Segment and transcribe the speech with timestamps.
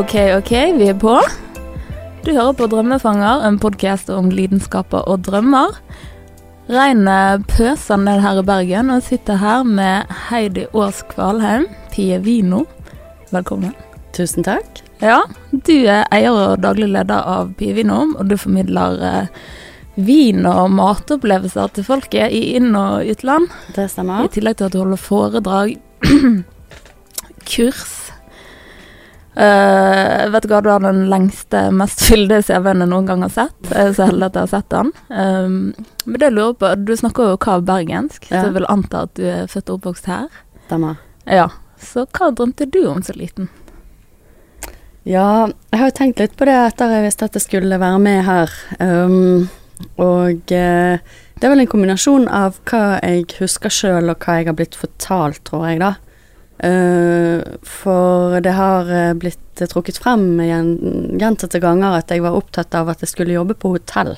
[0.00, 1.12] Ok, ok, vi er på.
[2.24, 5.74] Du hører på Drømmefanger, en podkast om lidenskaper og drømmer.
[6.72, 12.16] Regnet pøser ned her i Bergen, og jeg sitter her med Heidi Aas Kvalheim, Pie
[12.24, 12.62] Vino.
[13.34, 13.74] Velkommen.
[14.16, 14.80] Tusen takk.
[15.04, 15.18] Ja,
[15.52, 19.42] du er eier og daglig leder av Pie Vino, og du formidler eh,
[20.00, 23.52] vin- og matopplevelser til folket i inn- og utland.
[23.76, 24.24] Det stemmer.
[24.24, 25.76] I tillegg til at du holder foredrag,
[27.52, 27.98] kurs.
[29.40, 33.32] Uh, vet du hva, du har den lengste, mest fyldige CV-en jeg noen gang har
[33.32, 33.70] sett.
[33.70, 34.90] Jeg er så heldig at jeg har sett den.
[35.08, 35.54] Um,
[36.04, 38.42] men det lurer på, du snakker jo hva bergensk, Ja.
[38.42, 40.28] så jeg vil anta at du er født og oppvokst her.
[40.66, 41.00] Stemmer.
[41.26, 41.48] Ja,
[41.80, 43.48] Så hva drømte du om så liten?
[45.08, 47.98] Ja, jeg har jo tenkt litt på det etter jeg visste at jeg skulle være
[48.04, 48.52] med her.
[48.76, 49.48] Um,
[49.96, 54.50] og uh, det er vel en kombinasjon av hva jeg husker sjøl, og hva jeg
[54.50, 55.94] har blitt fortalt, tror jeg, da.
[56.62, 62.74] Eh, for det har eh, blitt trukket frem gjen- gjentatte ganger at jeg var opptatt
[62.76, 64.12] av at jeg skulle jobbe på hotell.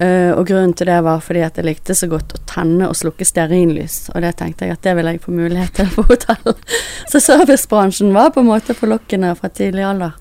[0.00, 2.94] Eh, og grunnen til det var fordi at jeg likte så godt å tenne og
[2.94, 6.54] slukke stearinlys, og det tenkte jeg at det ville jeg få mulighet til på hotell.
[7.10, 10.14] så servicebransjen var på en måte forlokkende fra tidlig alder.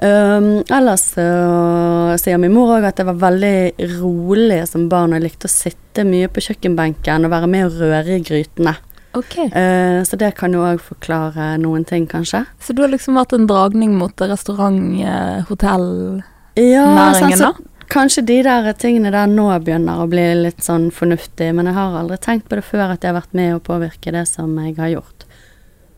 [0.00, 5.44] Um, ellers sier min mor òg at jeg var veldig rolig som barn, og likte
[5.44, 8.78] å sitte mye på kjøkkenbenken og være med og røre i grytene.
[9.18, 12.44] Ok, Uh, så det kan jo òg forklare noen ting, kanskje.
[12.62, 16.22] Så du har liksom vært en dragning mot restaurant, eh, hotell
[16.54, 20.90] Ja, Næringen, sant, så kanskje de der tingene der nå begynner å bli litt sånn
[20.94, 23.64] fornuftig, men jeg har aldri tenkt på det før at jeg har vært med å
[23.66, 25.26] påvirke det som jeg har gjort.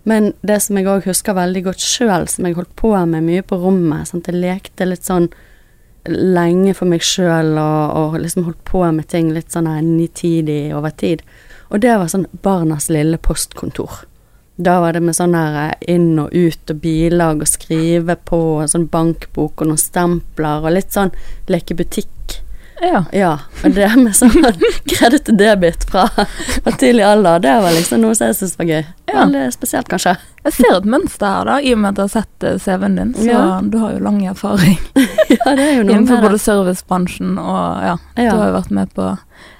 [0.08, 3.44] Men det som jeg òg husker veldig godt sjøl, som jeg holdt på med mye
[3.47, 4.26] på rommet, sant?
[4.26, 5.28] jeg lekte litt sånn
[6.08, 10.91] lenge for meg sjøl og, og liksom holdt på med ting litt sånn nitidig over
[10.91, 11.22] tid.
[11.72, 14.03] Og det var sånn barnas lille postkontor.
[14.60, 18.41] Da var det med sånn her eh, inn og ut og bilag og skrive på
[18.60, 21.11] og sånn bankbok og noen stempler og litt sånn
[21.49, 22.11] leke butikk.
[22.82, 23.05] Ja.
[23.15, 23.31] Ja,
[23.62, 24.34] og det med sånn
[24.91, 28.69] kreditt og debit fra, fra tidlig alder, det var liksom noe som jeg syntes var
[28.72, 28.81] gøy.
[29.09, 29.15] Ja.
[29.22, 30.16] Veldig spesielt, kanskje.
[30.43, 32.99] Jeg ser et mønster her, da, i og med at jeg har sett eh, CV-en
[32.99, 33.15] din.
[33.16, 33.44] Så Ja.
[33.62, 34.77] du har jo lang erfaring
[35.31, 38.31] Ja, det er jo noe innenfor både servicebransjen og ja, Ja.
[38.34, 39.12] du har jo vært med på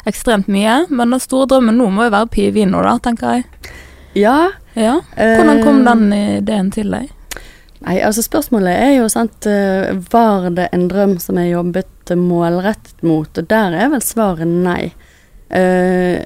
[0.09, 0.83] ekstremt mye.
[0.91, 3.73] Men den store drømmen nå må jo være Pie Vino, da, tenker jeg.
[4.19, 4.37] Ja.
[4.75, 4.99] Ja.
[5.17, 7.11] Hvordan kom eh, den ideen til deg?
[7.83, 13.03] Nei, altså spørsmålet er jo sant eh, Var det en drøm som jeg jobbet målrettet
[13.07, 13.27] mot?
[13.27, 14.93] Og der er vel svaret nei.
[15.53, 16.23] Uh,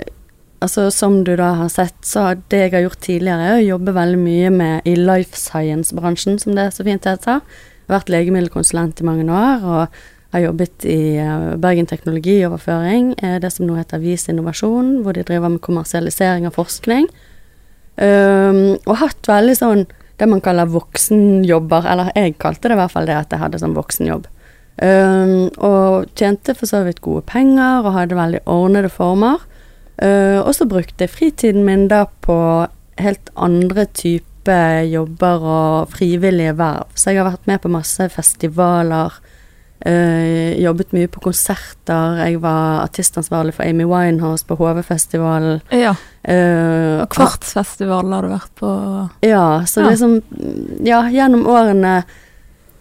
[0.62, 3.70] altså som du da har sett, så har det jeg har gjort tidligere, er å
[3.72, 7.42] jobbe veldig mye med i life science-bransjen, som det så fint heter.
[7.90, 9.98] Vært legemiddelkonsulent i mange år, og
[10.36, 15.24] har jobbet i eh, Bergen teknologioverføring, eh, det som nå heter Vis innovasjon, hvor de
[15.26, 17.08] driver med kommersialisering av forskning.
[17.96, 19.86] Um, og hatt veldig sånn
[20.20, 23.60] det man kaller voksenjobber, eller jeg kalte det i hvert fall det at jeg hadde
[23.62, 24.26] sånn voksenjobb.
[24.76, 29.40] Um, og tjente for så vidt gode penger og hadde veldig ordnede former.
[29.96, 32.36] Uh, og så brukte jeg fritiden min da på
[33.00, 36.92] helt andre typer jobber og frivillige verv.
[36.94, 39.16] Så jeg har vært med på masse festivaler,
[39.86, 42.18] uh, jobbet mye på konserter.
[42.26, 45.60] Jeg var artistansvarlig for Amy Winehouse på HV-festivalen.
[45.70, 45.94] Ja.
[46.26, 48.70] Uh, Og Kvartsfestival har du vært på.
[49.22, 49.90] ja, så Ja.
[49.90, 50.22] liksom
[50.84, 52.04] Ja, gjennom årene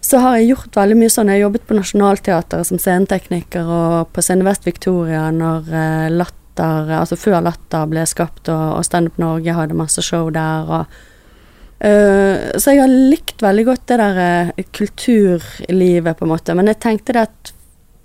[0.06, 1.26] så har jeg gjort veldig mye sånn.
[1.26, 6.92] Jeg har jobbet på Nationaltheatret som scenetekniker og på Scene Vest Victoria når eh, Latter
[7.00, 10.86] Altså før Latter ble skapt og, og Standup Norge hadde masse show der og
[11.80, 14.20] eh, Så jeg har likt veldig godt det der
[14.56, 16.54] uh, kulturlivet, på en måte.
[16.54, 17.52] Men jeg tenkte det at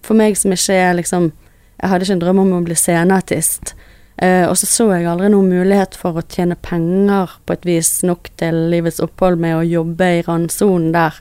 [0.01, 1.31] for meg som ikke er liksom
[1.81, 3.73] Jeg hadde ikke en drøm om å bli sceneartist.
[4.21, 8.03] Uh, og så så jeg aldri noen mulighet for å tjene penger på et vis
[8.05, 11.17] nok til livets opphold med å jobbe i randsonen der.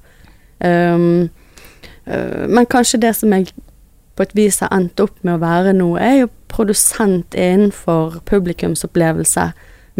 [0.61, 1.31] Um,
[2.05, 3.53] men kanskje det som jeg
[4.21, 9.47] på et vis har endt opp med å være nå, er jo produsent innenfor publikumsopplevelse.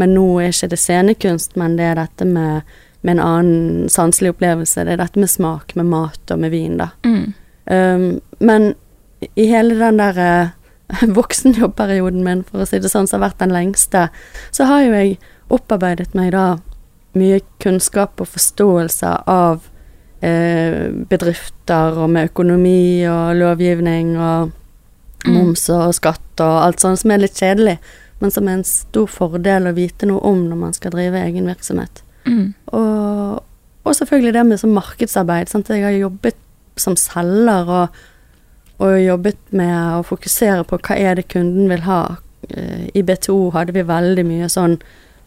[0.01, 2.69] Men nå er ikke det scenekunst, men det er dette med,
[3.05, 4.87] med en annen sanselig opplevelse.
[4.87, 6.91] Det er dette med smak, med mat og med vin, da.
[7.05, 7.27] Mm.
[7.71, 8.07] Um,
[8.41, 8.73] men
[9.37, 13.45] i hele den der uh, voksenjobbperioden min, for å si det sånn, som har vært
[13.45, 14.09] den lengste,
[14.51, 15.19] så har jo jeg
[15.51, 16.47] opparbeidet meg da
[17.19, 19.65] mye kunnskap og forståelse av
[20.23, 24.53] eh, bedrifter og med økonomi og lovgivning og
[25.27, 25.35] Mm.
[25.35, 27.77] moms og skatt og alt sånt som er litt kjedelig,
[28.21, 31.47] men som er en stor fordel å vite noe om når man skal drive egen
[31.49, 31.95] virksomhet.
[32.29, 32.49] Mm.
[32.77, 33.41] Og,
[33.85, 35.47] og selvfølgelig det med markedsarbeid.
[35.51, 35.71] Sant?
[35.73, 36.37] Jeg har jobbet
[36.81, 37.87] som selger og,
[38.81, 42.03] og jobbet med å fokusere på hva er det kunden vil ha.
[42.49, 44.77] Eh, I BTO hadde vi veldig mye sånn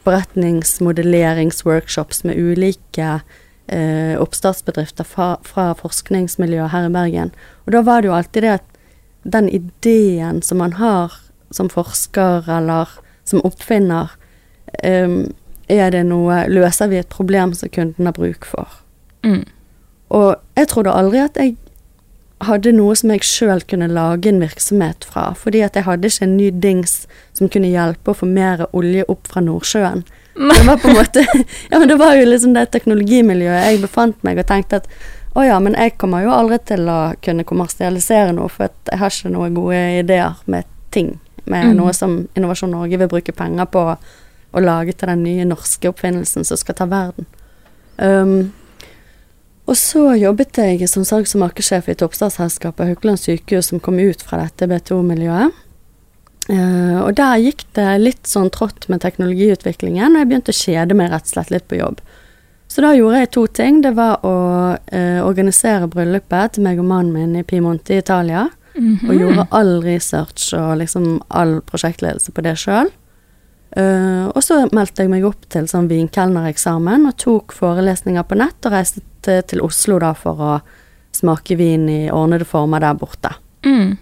[0.04, 3.10] beretningsmodelleringsworkshops med ulike
[3.68, 7.31] eh, oppstartsbedrifter fra, fra forskningsmiljøet her i Bergen.
[7.66, 8.68] Og da var det jo alltid det at
[9.24, 11.07] den ideen som man har
[11.53, 12.91] som forsker eller
[13.23, 14.13] som oppfinner,
[14.83, 15.33] um,
[15.71, 18.81] er det noe Løser vi et problem som kunden har bruk for?
[19.23, 19.45] Mm.
[20.13, 21.55] Og jeg trodde aldri at jeg
[22.44, 26.27] hadde noe som jeg sjøl kunne lage en virksomhet fra, fordi at jeg hadde ikke
[26.27, 27.03] en ny dings
[27.38, 30.03] som kunne hjelpe å få mer olje opp fra Nordsjøen.
[30.50, 31.21] Det var på en måte
[31.71, 34.88] Ja, men det var jo liksom det teknologimiljøet jeg befant meg, og tenkte at
[35.38, 39.13] å ja, men jeg kommer jo aldri til å kunne kommersialisere noe, for jeg har
[39.13, 41.15] ikke noen gode ideer med ting.
[41.45, 41.78] Med Mm.
[41.78, 43.98] noe som Innovasjon Norge vil bruke penger på
[44.54, 47.25] å lage til den nye norske oppfinnelsen som skal ta verden.
[47.98, 48.54] Um,
[49.68, 53.80] og så jobbet jeg som salgs- og markedssjef i et oppstartsselskap av Haukeland sykehus som
[53.80, 55.51] kom ut fra dette B2-miljøet.
[56.50, 60.98] Uh, og der gikk det litt sånn trått med teknologiutviklingen, og jeg begynte å kjede
[61.00, 62.01] meg rett og slett litt på jobb.
[62.68, 63.81] Så da gjorde jeg to ting.
[63.84, 64.36] Det var å
[64.75, 68.48] uh, organisere bryllupet til meg og mannen min i Piemonte i Italia.
[68.75, 69.10] Mhm.
[69.10, 72.90] Og gjorde all research og liksom all prosjektledelse på det sjøl.
[74.36, 78.72] og så meldte jeg meg opp til sånn vinkelnereksamen og tok forelesninger på nett og
[78.72, 80.62] reiste til, til Oslo da for å
[81.12, 83.31] smake vin i ordnede former der borte.
[83.66, 83.98] Mm.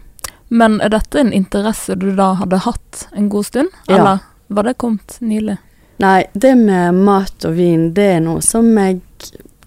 [0.49, 3.95] Men er dette en interesse du da hadde hatt en god stund, Ja.
[3.95, 4.19] eller
[4.49, 5.57] var det kommet nylig?
[5.99, 8.99] Nei, det med mat og vin, det er noe som jeg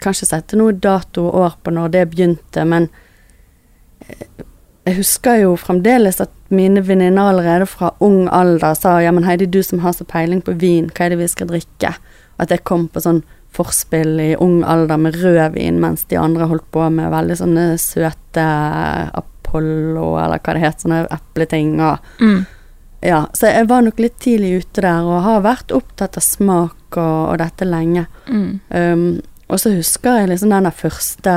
[0.03, 2.89] kanskje setter noe dato og år på når det begynte, men
[4.07, 4.27] eh,
[4.85, 9.47] jeg husker jo fremdeles at mine venninner allerede fra ung alder sa ja, men Heidi,
[9.49, 11.95] du som har så peiling på vin, hva er det vi skal drikke?
[12.37, 13.23] At jeg kom på sånn
[13.55, 18.45] forspill i ung alder med rødvin, mens de andre holdt på med veldig sånne søte
[19.15, 22.45] Apollo, eller hva det het, sånne epleting og Mm.
[23.01, 26.97] ja, så jeg var nok litt tidlig ute der, og har vært opptatt av smak
[26.97, 28.05] og, og dette lenge.
[28.27, 28.59] Mm.
[28.69, 31.35] Um, og så husker jeg liksom den der første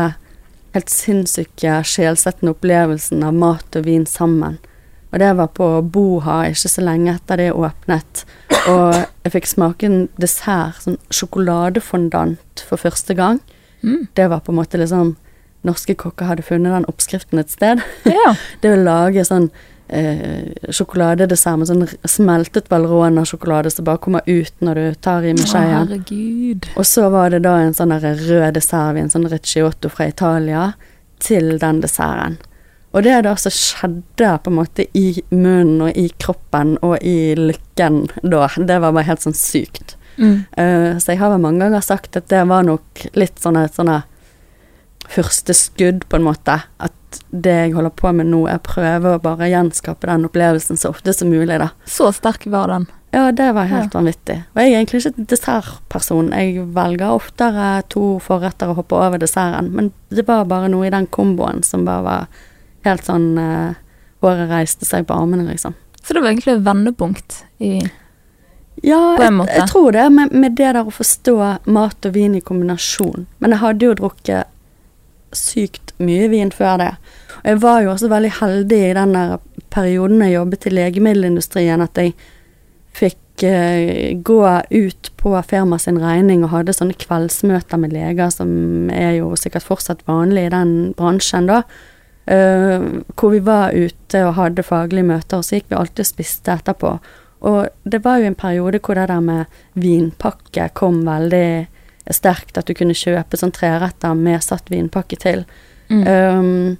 [0.78, 4.58] helt sinnssyke, sjelsettende opplevelsen av mat og vin sammen.
[5.08, 8.24] Og det var på Boha ikke så lenge etter det åpnet.
[8.68, 8.92] Og
[9.24, 13.40] jeg fikk smake en dessert, sånn sjokoladefondant, for første gang.
[13.80, 14.08] Mm.
[14.18, 15.16] Det var på en måte liksom
[15.66, 17.80] Norske kokker hadde funnet den oppskriften et sted.
[18.06, 18.36] Ja.
[18.62, 19.48] Det å lage sånn
[19.88, 25.46] eh, sjokoladedessert med sånn smeltet Valrona-sjokolade som bare kommer ut når du tar i med
[25.48, 26.68] Å, herregud.
[26.76, 30.72] Og så var det da en sånn rød dessert, en sånn Ricciotto fra Italia,
[31.24, 32.38] til den desserten.
[32.96, 37.34] Og det da som skjedde på en måte i munnen og i kroppen og i
[37.36, 39.98] lykken da, det var bare helt sånn sykt.
[40.18, 40.38] Mm.
[40.58, 44.00] Uh, så jeg har vel mange ganger sagt at det var nok litt sånne, sånne
[45.08, 46.60] første skudd, på en måte.
[46.78, 50.80] At det jeg holder på med nå, er å prøve å bare gjenskape den opplevelsen
[50.80, 51.70] så ofte som mulig, da.
[51.88, 52.88] Så sterk var den.
[53.10, 54.42] Ja, det var helt vanvittig.
[54.52, 56.28] Og jeg er egentlig ikke dessertperson.
[56.36, 59.70] Jeg velger oftere to forretter og hopper over desserten.
[59.72, 62.26] Men det var bare noe i den komboen som bare var
[62.88, 63.84] helt sånn uh,
[64.18, 65.76] Håret reiste seg på armene, liksom.
[66.02, 67.72] Så det var egentlig et vendepunkt i
[68.82, 71.36] Ja, jeg, jeg tror det, med, med det der å forstå
[71.70, 73.28] mat og vin i kombinasjon.
[73.38, 74.50] Men jeg hadde jo drukket
[75.36, 76.90] sykt mye vin før det.
[77.42, 79.38] Og jeg var jo også veldig heldig i den der
[79.74, 82.14] perioden jeg jobbet i legemiddelindustrien, at jeg
[82.98, 88.90] fikk eh, gå ut på firma sin regning og hadde sånne kveldsmøter med leger, som
[88.94, 91.62] er jo sikkert fortsatt vanlig i den bransjen, da.
[92.28, 96.08] Uh, hvor vi var ute og hadde faglige møter, og så gikk vi alltid og
[96.10, 96.90] spiste etterpå.
[97.48, 101.68] Og det var jo en periode hvor det der med vinpakke kom veldig
[102.14, 105.44] sterkt, at du kunne kjøpe sånn treretter med satt vinpakke til.
[105.88, 106.04] mm.
[106.08, 106.76] Um,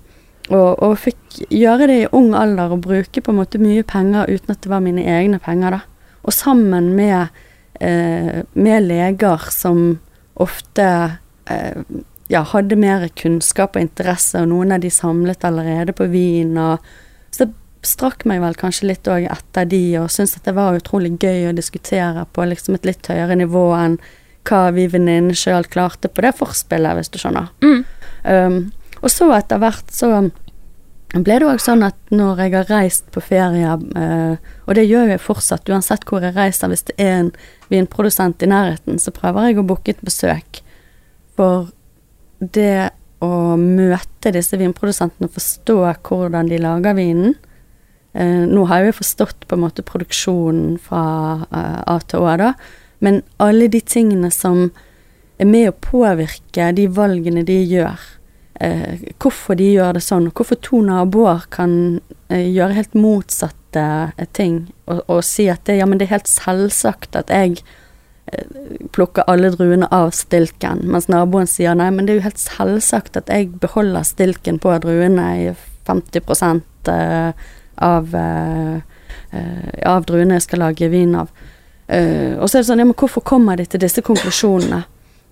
[0.48, 4.30] og, og fikk gjøre det i ung alder og bruke på en måte mye penger
[4.32, 6.14] uten at det var mine egne penger, da.
[6.24, 7.34] Og sammen med,
[7.80, 9.98] eh, med leger som
[10.40, 10.86] ofte
[11.52, 11.82] eh,
[12.32, 16.56] ja, hadde mer kunnskap og interesse, og noen av de samlet allerede på vin.
[16.60, 16.84] Og,
[17.32, 17.52] så det
[17.86, 21.50] strakk meg vel kanskje litt òg etter de, og syntes at det var utrolig gøy
[21.50, 24.00] å diskutere på liksom et litt høyere nivå enn
[24.48, 27.50] hva vi venninnene sjøl klarte på det forspillet, hvis du skjønner.
[27.64, 27.80] Mm.
[28.28, 28.60] Um,
[29.02, 30.12] og så etter hvert så
[31.16, 35.14] ble det òg sånn at når jeg har reist på ferie, eh, og det gjør
[35.14, 37.30] jeg fortsatt uansett hvor jeg reiser, hvis det er en
[37.72, 40.60] vinprodusent i nærheten, så prøver jeg å booke et besøk.
[41.38, 41.70] For
[42.38, 42.90] det
[43.24, 47.32] å møte disse vinprodusentene og forstå hvordan de lager vinen
[48.14, 51.02] eh, Nå har jeg jo forstått på en måte produksjonen fra
[51.48, 52.52] eh, A til Å, da,
[52.98, 54.68] men alle de tingene som
[55.38, 57.98] er med å påvirke de valgene de gjør.
[58.60, 63.84] Eh, hvorfor de gjør det sånn, og hvorfor to naboer kan eh, gjøre helt motsatte
[64.16, 67.60] eh, ting, og, og si at det, ja, det er helt selvsagt at jeg
[68.32, 72.42] eh, plukker alle druene av stilken, mens naboen sier nei, men det er jo helt
[72.42, 75.52] selvsagt at jeg beholder stilken på druene i
[75.86, 76.18] 50
[76.90, 77.46] eh,
[77.78, 78.82] av, eh,
[79.86, 81.30] av druene jeg skal lage vin av.
[81.88, 84.82] Uh, og så er det sånn, ja, men hvorfor kommer de til disse konklusjonene?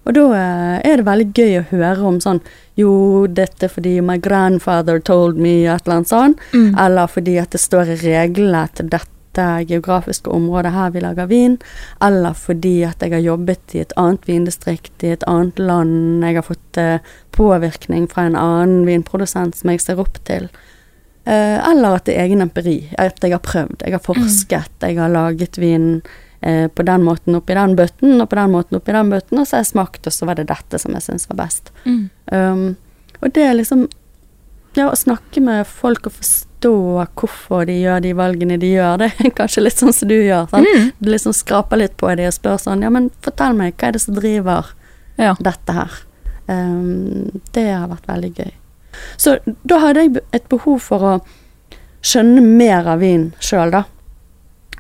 [0.07, 2.41] Og da uh, er det veldig gøy å høre om sånn
[2.81, 6.39] Jo, dette fordi my grandfather told me et eller annet sånn.
[6.55, 6.73] Mm.
[6.81, 11.59] Eller fordi at det står i reglene til dette geografiske området her vi lager vin.
[12.05, 16.25] Eller fordi at jeg har jobbet i et annet vindistrikt i et annet land.
[16.25, 20.49] Jeg har fått uh, påvirkning fra en annen vinprodusent som jeg ser opp til.
[21.27, 22.79] eller at det er egen empiri.
[23.03, 23.83] At jeg har prøvd.
[23.83, 24.71] Jeg har forsket.
[24.79, 24.89] Mm.
[24.89, 25.89] Jeg har laget vin
[26.41, 29.47] eh, på den måten oppi den bøtten, og på den måten oppi den bøtten, og
[29.47, 31.73] så har jeg smakt, og så var det dette som jeg syntes var best.
[31.85, 32.03] Mm.
[32.33, 32.67] Um,
[33.21, 33.89] og det er liksom
[34.77, 36.71] Ja, å snakke med folk og forstå
[37.17, 40.51] hvorfor de gjør de valgene de gjør, det er kanskje litt sånn som du gjør.
[40.51, 40.69] Sant?
[40.69, 40.91] Mm.
[41.01, 43.97] Du liksom skraper litt på dem og spør sånn Ja, men fortell meg, hva er
[43.97, 44.75] det som driver
[45.17, 45.33] ja.
[45.41, 45.97] dette her?
[46.45, 48.53] Um, det har vært veldig gøy.
[49.17, 51.15] Så da hadde jeg et behov for å
[52.07, 53.85] skjønne mer av vin sjøl, da.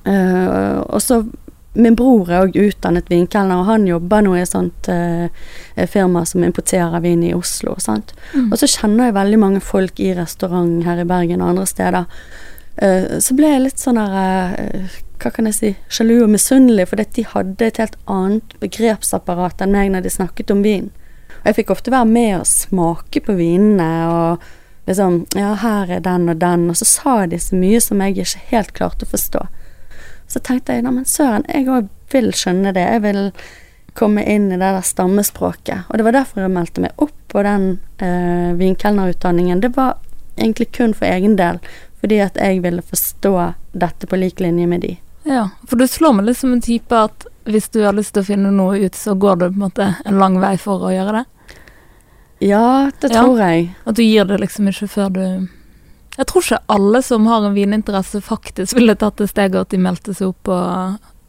[0.06, 1.22] Uh, og så
[1.76, 5.28] Min bror er òg utdannet vinkelner, og han jobber nå i et sånt uh,
[5.92, 7.76] firma som importerer vin i Oslo.
[7.76, 8.50] Mm.
[8.50, 12.08] Og så kjenner jeg veldig mange folk i restaurant her i Bergen og andre steder.
[12.80, 16.90] Uh, så ble jeg litt sånn der uh, Hva kan jeg si Sjalu og misunnelig,
[16.90, 20.90] fordi de hadde et helt annet begrepsapparat enn meg når de snakket om vin.
[21.38, 24.46] Og jeg fikk ofte være med og smake på vinene og
[24.86, 26.68] liksom Ja, her er den og den.
[26.70, 29.46] Og så sa de så mye som jeg ikke helt klarte å forstå.
[30.26, 32.84] Så tenkte jeg neimen søren, jeg òg vil skjønne det.
[32.86, 33.20] Jeg vil
[33.96, 35.86] komme inn i det der stammespråket.
[35.88, 39.62] Og det var derfor jeg meldte meg opp på den eh, vinkelnerutdanningen.
[39.64, 39.96] Det var
[40.36, 41.60] egentlig kun for egen del,
[42.00, 43.34] fordi at jeg ville forstå
[43.72, 44.96] dette på lik linje med de.
[45.26, 48.22] Ja, for du slår meg litt som en type at hvis du har lyst til
[48.22, 50.92] å finne noe ut, så går du på en måte en lang vei for å
[50.92, 51.24] gjøre det?
[52.46, 53.22] Ja, det ja.
[53.22, 53.70] tror jeg.
[53.86, 55.24] At du gir det liksom ikke før du
[56.16, 59.80] jeg tror ikke alle som har en vininteresse, faktisk ville tatt det steget at de
[59.82, 60.56] meldte seg opp på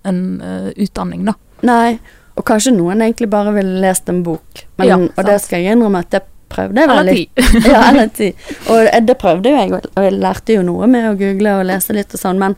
[0.07, 1.35] en uh, utdanning, da.
[1.67, 1.97] Nei,
[2.37, 4.65] og kanskje noen egentlig bare ville lest en bok.
[4.77, 7.45] Men, ja, og det skal jeg innrømme at det prøvde jeg vel litt.
[7.73, 8.31] ja, eller ti.
[8.71, 11.95] Og det prøvde jo jeg, og jeg lærte jo noe med å google og lese
[11.97, 12.55] litt og sånn, men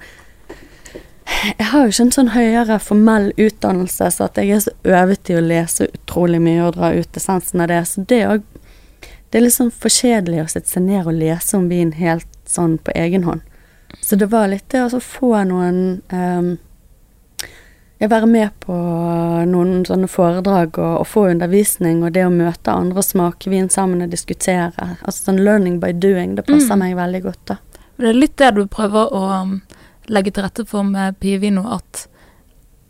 [1.30, 5.30] jeg har jo ikke en sånn høyere formell utdannelse, så at jeg er så øvet
[5.30, 7.84] i å lese utrolig mye og dra ut essensen av det.
[7.88, 8.46] Så det òg
[9.30, 12.28] det er litt sånn for kjedelig å sette seg ned og lese om vin helt
[12.50, 13.46] sånn på egen hånd.
[14.02, 16.58] Så det var litt det å få noen um,
[18.00, 18.76] Jeg være med på
[19.50, 23.68] noen sånne foredrag og, og, få undervisning, og det å møte andre og smake vin
[23.70, 24.72] sammen og diskutere.
[25.04, 26.86] Altså sånn learning by doing, det passer mm.
[26.86, 27.58] meg veldig godt, da.
[28.00, 29.58] Det er litt det du prøver å um,
[30.08, 32.06] legge til rette for med Pievino, at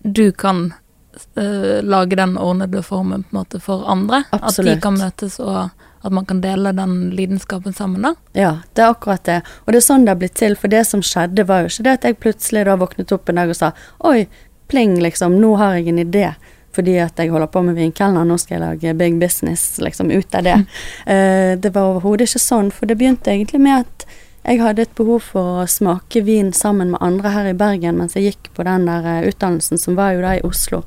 [0.06, 4.22] du kan uh, lage den ordnede formen på en måte for andre.
[4.30, 4.60] Absolutt.
[4.60, 8.14] At de kan møtes og at man kan dele den lidenskapen sammen, da.
[8.38, 9.42] Ja, det er akkurat det.
[9.66, 10.56] Og det er sånn det har blitt til.
[10.60, 13.42] For det som skjedde, var jo ikke det at jeg plutselig da våknet opp en
[13.42, 13.74] dag og sa
[14.08, 14.30] oi,
[14.70, 16.30] pling, liksom, nå har jeg en idé.
[16.76, 20.36] Fordi at jeg holder på med vinkelner, nå skal jeg lage big business liksom ut
[20.38, 20.56] av det.
[20.62, 20.68] Mm.
[21.10, 24.06] Uh, det var overhodet ikke sånn, for det begynte egentlig med at
[24.46, 28.16] jeg hadde et behov for å smake vin sammen med andre her i Bergen mens
[28.16, 30.86] jeg gikk på den der uh, utdannelsen som var jo da i Oslo.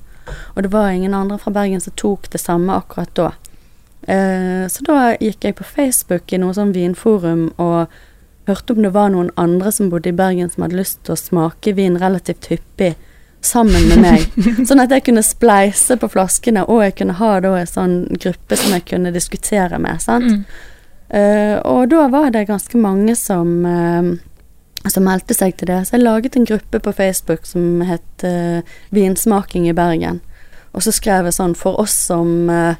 [0.54, 3.32] Og det var ingen andre fra Bergen som tok det samme akkurat da.
[4.06, 7.92] Eh, så da gikk jeg på Facebook i noe sånn vinforum og
[8.48, 11.20] hørte om det var noen andre som bodde i Bergen som hadde lyst til å
[11.20, 12.96] smake vin relativt hyppig
[13.42, 14.26] sammen med meg.
[14.68, 18.58] sånn at jeg kunne spleise på flaskene, og jeg kunne ha da en sånn gruppe
[18.58, 20.02] som jeg kunne diskutere med.
[20.02, 20.30] sant?
[20.30, 20.68] Mm.
[21.12, 25.82] Eh, og da var det ganske mange som, eh, som meldte seg til det.
[25.86, 30.20] Så jeg laget en gruppe på Facebook som het uh, Vinsmaking i Bergen.
[30.72, 32.74] Og så skrev jeg sånn for oss som uh,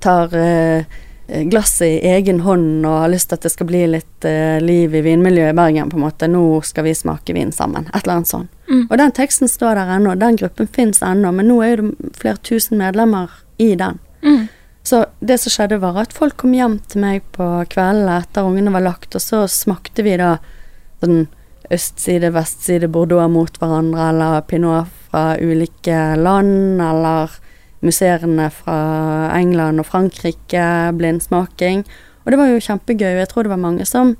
[0.00, 4.26] tar eh, glasset i egen hånd og har lyst til at det skal bli litt
[4.28, 6.28] eh, liv i vinmiljøet i Bergen, på en måte.
[6.30, 7.88] Nå skal vi smake vin sammen.
[7.92, 8.52] Et eller annet sånt.
[8.68, 8.84] Mm.
[8.88, 10.14] Og den teksten står der ennå.
[10.20, 14.00] Den gruppen fins ennå, men nå er det flere tusen medlemmer i den.
[14.24, 14.46] Mm.
[14.88, 18.72] Så det som skjedde, var at folk kom hjem til meg på kveldene etter ungene
[18.72, 20.38] var lagt, og så smakte vi da
[21.02, 21.26] sånn
[21.74, 27.36] østside, vestside Bordeaux mot hverandre, eller pinot fra ulike land, eller
[27.84, 28.78] museene fra
[29.36, 30.64] England og Frankrike,
[30.98, 31.84] blindsmaking.
[32.24, 34.16] Og det var jo kjempegøy, og jeg tror det var mange som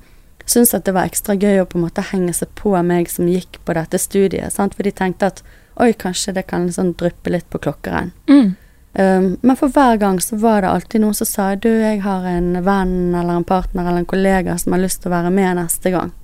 [0.48, 3.28] syntes at det var ekstra gøy å på en måte henge seg på meg som
[3.28, 4.76] gikk på dette studiet, sant?
[4.76, 5.42] for de tenkte at
[5.78, 8.14] oi, kanskje det kan liksom dryppe litt på klokkeren.
[8.30, 8.54] Mm.
[8.98, 12.24] Um, men for hver gang så var det alltid noen som sa du, jeg har
[12.26, 15.60] en venn eller en partner eller en kollega som har lyst til å være med
[15.60, 16.14] neste gang.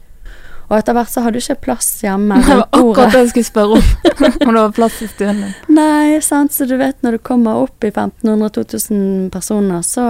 [0.71, 2.39] Og etter hvert så hadde du ikke plass hjemme.
[2.41, 3.91] Det var akkurat det jeg skulle spørre om.
[4.47, 5.53] Om det var plass i stuen din.
[5.77, 10.07] Nei, sant, så du vet når du kommer opp i 1500-2000 personer, så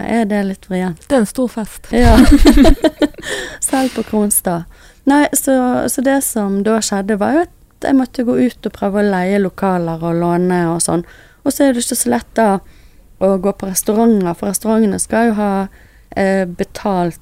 [0.00, 1.04] er det litt vrient.
[1.08, 1.90] Det er en stor fest.
[1.92, 2.16] Ja.
[3.68, 4.64] Selv på Kronstad.
[5.08, 5.54] Nei, så,
[5.88, 9.10] så det som da skjedde, var jo at jeg måtte gå ut og prøve å
[9.12, 11.04] leie lokaler og låne og sånn.
[11.44, 12.48] Og så er det ikke så lett da
[13.24, 15.52] å gå på restauranter, for restaurantene skal jo ha
[16.16, 17.20] eh, betalt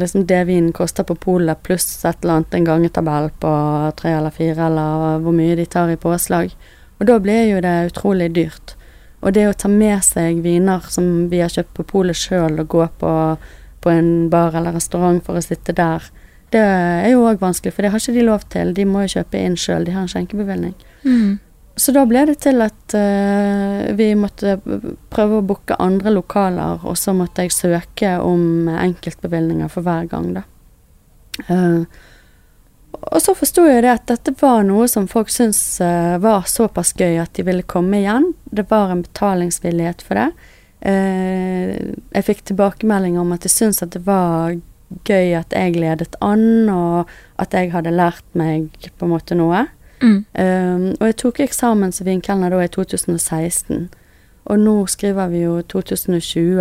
[0.00, 3.52] liksom det vinen koster på polet, pluss et eller annet en gangetabell på
[3.98, 6.52] tre eller fire, eller hvor mye de tar i påslag.
[6.98, 8.76] Og da blir jo det utrolig dyrt.
[9.24, 12.68] Og det å ta med seg viner som vi har kjøpt på polet sjøl, og
[12.72, 13.12] gå på,
[13.82, 16.04] på en bar eller restaurant for å sitte der,
[16.54, 18.70] det er jo òg vanskelig, for det har ikke de lov til.
[18.76, 20.76] De må jo kjøpe inn sjøl, de har en skjenkebevilgning.
[21.02, 21.38] Mm.
[21.76, 24.56] Så da ble det til at uh, vi måtte
[25.12, 30.30] prøve å booke andre lokaler, og så måtte jeg søke om enkeltbevilgninger for hver gang,
[30.38, 30.44] da.
[31.50, 31.84] Uh,
[32.96, 36.94] og så forsto jeg det at dette var noe som folk syntes uh, var såpass
[36.96, 38.30] gøy at de ville komme igjen.
[38.48, 40.30] Det var en betalingsvillighet for det.
[40.86, 44.52] Jeg fikk tilbakemeldinger om at de syntes at det var
[45.08, 47.10] gøy at jeg ledet an, og
[47.42, 49.64] at jeg hadde lært meg på en måte noe.
[50.02, 50.18] Mm.
[50.32, 53.88] Um, og jeg tok eksamen som vinkelner da i 2016,
[54.46, 56.60] og nå skriver vi jo 2020.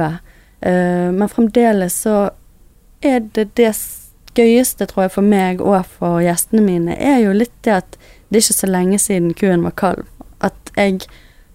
[0.66, 2.30] Uh, men fremdeles så
[3.06, 3.74] er det det
[4.36, 8.00] gøyeste, tror jeg, for meg og for gjestene mine, er jo litt det at
[8.30, 10.10] det er ikke så lenge siden kuen var kalv.
[10.44, 11.06] At jeg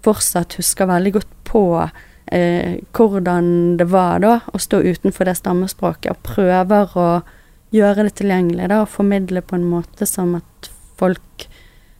[0.05, 6.15] fortsatt husker veldig godt på eh, hvordan det var da å stå utenfor det stammespråket,
[6.15, 7.09] og prøver å
[7.75, 10.71] gjøre det tilgjengelig, da, og formidle på en måte som at
[11.01, 11.49] folk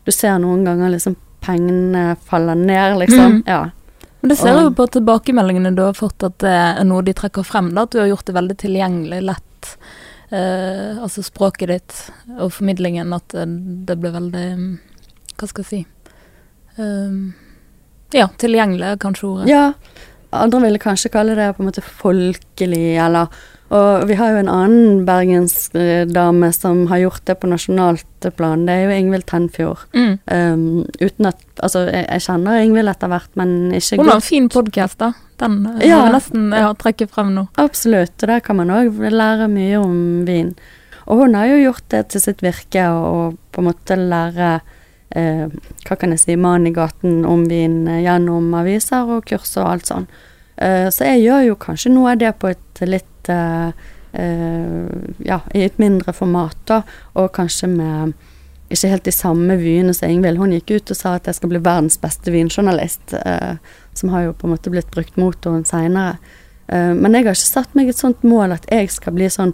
[0.05, 3.37] Du ser noen ganger liksom pengene faller ned, liksom.
[3.39, 3.43] Mm.
[3.47, 3.61] Ja.
[4.21, 7.13] Men det ser Og- jo på tilbakemeldingene du har fått, at det er noe de
[7.13, 7.73] trekker frem.
[7.73, 9.77] da, At du har gjort det veldig tilgjengelig, lett.
[10.31, 13.45] Eh, altså språket ditt og formidlingen, at det,
[13.85, 14.79] det ble veldig mm,
[15.37, 15.85] Hva skal jeg si
[16.79, 17.33] Um,
[18.13, 19.49] Ja, tilgjengelig er kanskje ordet.
[19.49, 19.73] Ja,
[20.31, 23.27] andre ville kanskje kalle det på en måte folkelig, eller
[23.71, 28.65] Og vi har jo en annen bergensdame som har gjort det på nasjonalt plan.
[28.67, 29.85] Det er jo Ingvild Tenfjord.
[29.95, 30.17] Mm.
[30.27, 30.65] Um,
[30.99, 34.47] uten at Altså, jeg, jeg kjenner Ingvild etter hvert, men ikke Hun har en fin
[34.49, 35.11] podkast, da.
[35.37, 35.99] Den eh, Ja.
[35.99, 37.43] har jeg nesten ja, trukket frem nå.
[37.61, 40.55] Absolutt, og der kan man òg lære mye om vin.
[41.05, 44.49] Og hun har jo gjort det til sitt virke, og på en måte lære
[45.13, 45.45] eh,
[45.85, 49.69] hva kan jeg si, mannen i gaten om vin eh, gjennom aviser og kurs og
[49.75, 50.09] alt sånn.
[50.57, 53.71] Eh, så jeg gjør jo kanskje noe av det på et litt eh,
[54.13, 54.87] eh,
[55.25, 56.81] Ja, i et mindre format, da,
[57.13, 58.13] og kanskje med
[58.71, 60.39] ikke helt de samme vyene som Ingvild.
[60.39, 63.57] Hun gikk ut og sa at jeg skal bli verdens beste vinjournalist, eh,
[63.93, 66.17] som har jo på en måte blitt brukt mot henne seinere.
[66.71, 69.51] Eh, men jeg har ikke satt meg et sånt mål at jeg skal bli sånn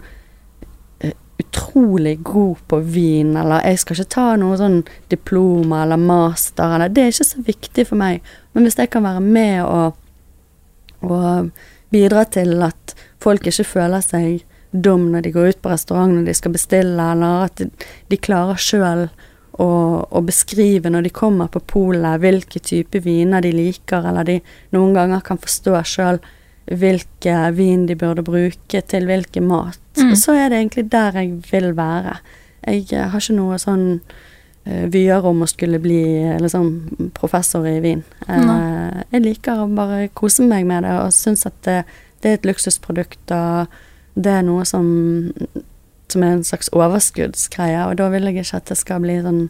[1.01, 6.77] eh, utrolig god på vin, eller jeg skal ikke ta noe sånn diploma eller master,
[6.77, 8.21] eller Det er ikke så viktig for meg.
[8.53, 9.97] Men hvis jeg kan være med og,
[11.01, 11.49] og
[11.89, 16.27] bidra til at folk ikke føler seg dum når de går ut på restaurant når
[16.27, 17.69] de skal bestille, eller at de,
[18.11, 19.07] de klarer sjøl
[19.57, 19.69] å,
[20.05, 24.39] å beskrive når de kommer på polet hvilke type viner de liker, eller de
[24.75, 26.21] noen ganger kan forstå sjøl
[26.67, 29.79] hvilke vin de burde bruke til hvilken mat.
[29.97, 30.15] Mm.
[30.19, 32.17] Så er det egentlig der jeg vil være.
[32.67, 33.85] Jeg eh, har ikke noe sånn
[34.67, 38.03] eh, vyer om å skulle bli eh, liksom professor i vin.
[38.27, 41.79] Eh, jeg liker å bare kose meg med det, og syns at det,
[42.21, 43.73] det er et luksusprodukt, og
[44.17, 44.85] det er noe som
[46.11, 49.47] som er en slags overskuddsgreie, og da vil jeg ikke at det skal bli sånn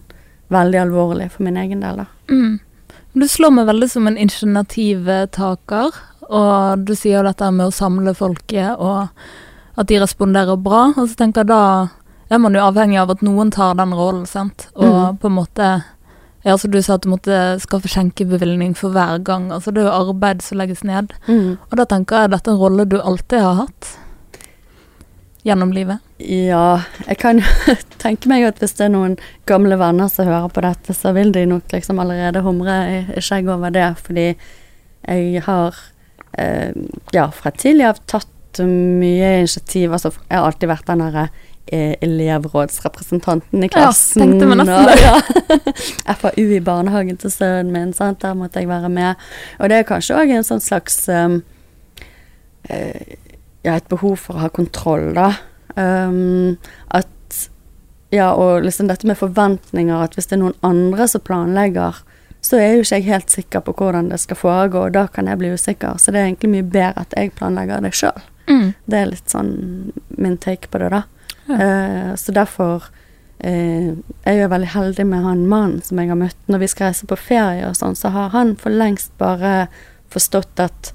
[0.54, 2.08] veldig alvorlig for min egen del, da.
[2.32, 2.58] Mm.
[3.18, 8.14] Du slår meg veldig som en initiativtaker, og du sier jo dette med å samle
[8.18, 9.08] folket, og
[9.78, 10.88] at de responderer bra.
[10.96, 11.62] Og så tenker jeg da
[12.28, 14.68] er man jo avhengig av at noen tar den rollen, sant.
[14.76, 15.20] Og mm.
[15.22, 15.70] på en måte
[16.48, 19.50] Ja, så du sa at du måtte skaffe skjenkebevilgning for hver gang.
[19.52, 21.12] Altså det er jo arbeid som legges ned.
[21.68, 23.90] Og da tenker jeg dette er en rolle du alltid har hatt
[25.48, 26.04] gjennom livet.
[26.20, 29.18] Ja, jeg kan jo tenke meg at hvis det er noen
[29.50, 33.24] gamle venner som hører på dette, så vil de nok liksom allerede humre i i
[33.24, 34.28] skjegg over det, fordi
[35.08, 35.78] jeg har
[36.38, 36.74] eh,
[37.16, 39.94] ja, fra tidlig av tatt mye initiativ.
[39.94, 44.22] Altså, jeg har alltid vært den derre eh, elevrådsrepresentanten i klassen.
[44.22, 44.98] Ja, tenkte meg nesten det.
[45.04, 46.16] ja.
[46.22, 48.22] FAU i barnehagen til sønnen min, sant?
[48.24, 49.28] der måtte jeg være med.
[49.60, 51.42] Og det er kanskje òg en sånn slags um,
[52.70, 53.18] eh,
[53.66, 55.34] Ja, et behov for å ha kontroll, da.
[55.76, 56.56] Um,
[56.88, 57.12] at
[58.14, 61.98] Ja, og liksom dette med forventninger, at hvis det er noen andre som planlegger,
[62.40, 65.28] så er jo ikke jeg helt sikker på hvordan det skal foregå, og da kan
[65.28, 65.98] jeg bli usikker.
[66.00, 68.24] Så det er egentlig mye bedre at jeg planlegger det sjøl.
[68.48, 68.70] Mm.
[68.88, 69.52] Det er litt sånn
[70.16, 71.04] min take på det, da.
[71.48, 71.58] Ja.
[71.64, 72.88] Eh, så derfor
[73.40, 73.94] eh,
[74.26, 76.38] er jeg jo veldig heldig med han mannen som jeg har møtt.
[76.48, 79.68] Når vi skal reise på ferie og sånn, så har han for lengst bare
[80.14, 80.92] forstått at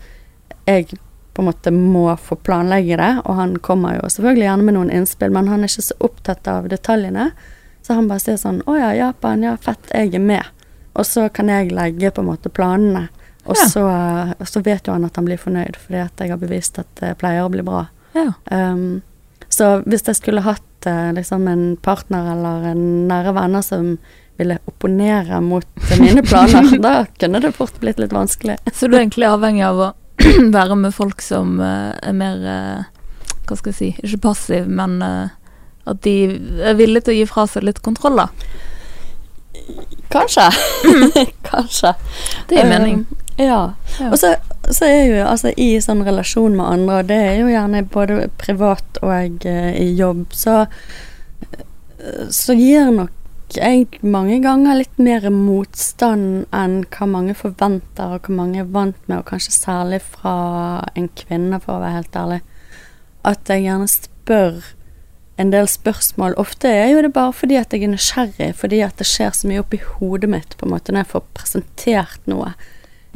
[0.67, 0.93] jeg
[1.33, 4.91] på en måte må få planlegge det, og han kommer jo selvfølgelig gjerne med noen
[4.93, 7.31] innspill, men han er ikke så opptatt av detaljene.
[7.83, 10.45] Så han bare sier sånn Å ja, Japan, ja, fett, jeg er med.
[10.93, 13.07] Og så kan jeg legge på en måte planene.
[13.49, 13.65] Og Ja.
[13.67, 13.87] så,
[14.47, 17.17] så vet jo han at han blir fornøyd, fordi at jeg har bevist at det
[17.19, 17.87] pleier å bli bra.
[18.15, 18.29] Ja.
[18.53, 19.01] Um,
[19.53, 23.99] så hvis jeg skulle hatt eh, liksom en partner eller en nære venner som
[24.41, 25.67] ville opponere mot
[26.01, 28.57] mine planer, da kunne det fort blitt litt vanskelig.
[28.73, 29.91] Så du er egentlig avhengig av å
[30.57, 32.91] være med folk som eh, er mer eh,
[33.43, 36.13] Hva skal jeg si Ikke passiv, men at de
[36.63, 38.29] er villige til å gi fra seg litt kontroll, da.
[40.13, 40.47] Kanskje.
[41.51, 41.95] Kanskje.
[42.49, 43.03] Det gir mening.
[43.11, 43.61] Uh, ja.
[43.99, 44.11] Ja.
[44.13, 44.35] Og så,
[44.71, 48.29] så er jo altså i sånn relasjon med andre, og det er jo gjerne både
[48.39, 50.63] privat og eh, i jobb, så
[52.35, 53.11] så gir nok
[53.53, 58.99] jeg mange ganger litt mer motstand enn hva mange forventer, og hva mange er vant
[59.09, 60.35] med, og kanskje særlig fra
[60.97, 62.41] en kvinne, for å være helt ærlig.
[63.29, 64.73] At jeg gjerne spør
[65.41, 66.37] en del spørsmål.
[66.41, 69.51] Ofte er jo det bare fordi at jeg er nysgjerrig, fordi at det skjer så
[69.51, 72.55] mye oppi hodet mitt på en måte når jeg får presentert noe.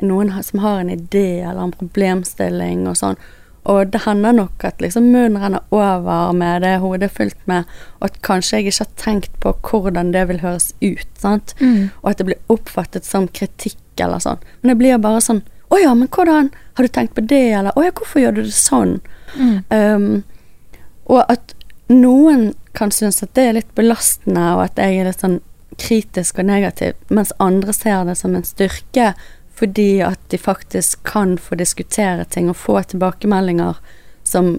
[0.03, 3.19] Noen som har en idé eller en problemstilling og sånn.
[3.67, 7.67] Og det hender nok at liksom munnen renner over med det hodet fylt med,
[7.99, 11.57] og at kanskje jeg ikke har tenkt på hvordan det vil høres ut, sant.
[11.59, 11.91] Mm.
[12.03, 14.39] Og at det blir oppfattet som kritikk eller sånn.
[14.61, 16.53] Men det blir bare sånn Å ja, men hvordan?
[16.79, 19.01] Har du tenkt på det, eller Å ja, hvorfor gjør du det sånn?
[19.35, 19.57] Mm.
[19.75, 20.23] Um,
[21.11, 21.57] og at
[21.91, 25.41] noen kan synes at det er litt belastende, og at jeg er litt sånn
[25.81, 29.11] kritisk og negativ, mens andre ser det som en styrke
[29.57, 33.79] fordi at de faktisk kan få diskutere ting og få tilbakemeldinger
[34.25, 34.59] som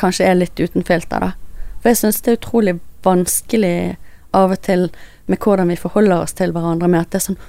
[0.00, 1.32] kanskje er litt uten filter, da.
[1.80, 3.96] For jeg syns det er utrolig vanskelig
[4.36, 4.88] av og til
[5.30, 7.42] med hvordan vi forholder oss til hverandre, med at det er sånn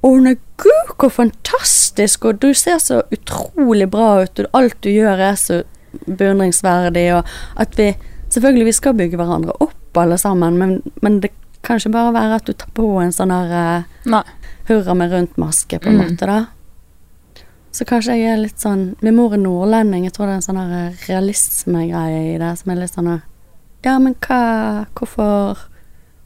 [0.00, 4.88] å nei, gud, hvor fantastisk, og du ser så utrolig bra ut, og alt du
[4.88, 5.60] gjør er så
[6.06, 7.92] beundringsverdig, og at vi
[8.30, 11.32] Selvfølgelig, vi skal bygge hverandre opp, alle sammen, men, men det
[11.66, 14.20] kan ikke bare være at du tar på en sånn her eh, Nei.
[14.70, 16.06] Hurra med rundt-maske, på en Mm.
[16.06, 16.46] måte, da.
[17.72, 20.42] Så kanskje jeg er litt sånn Min mor er nordlending, jeg tror det er en
[20.42, 23.22] sånn eh, realismegreie i det, som er litt sånn
[23.84, 25.56] Ja, men hva Hvorfor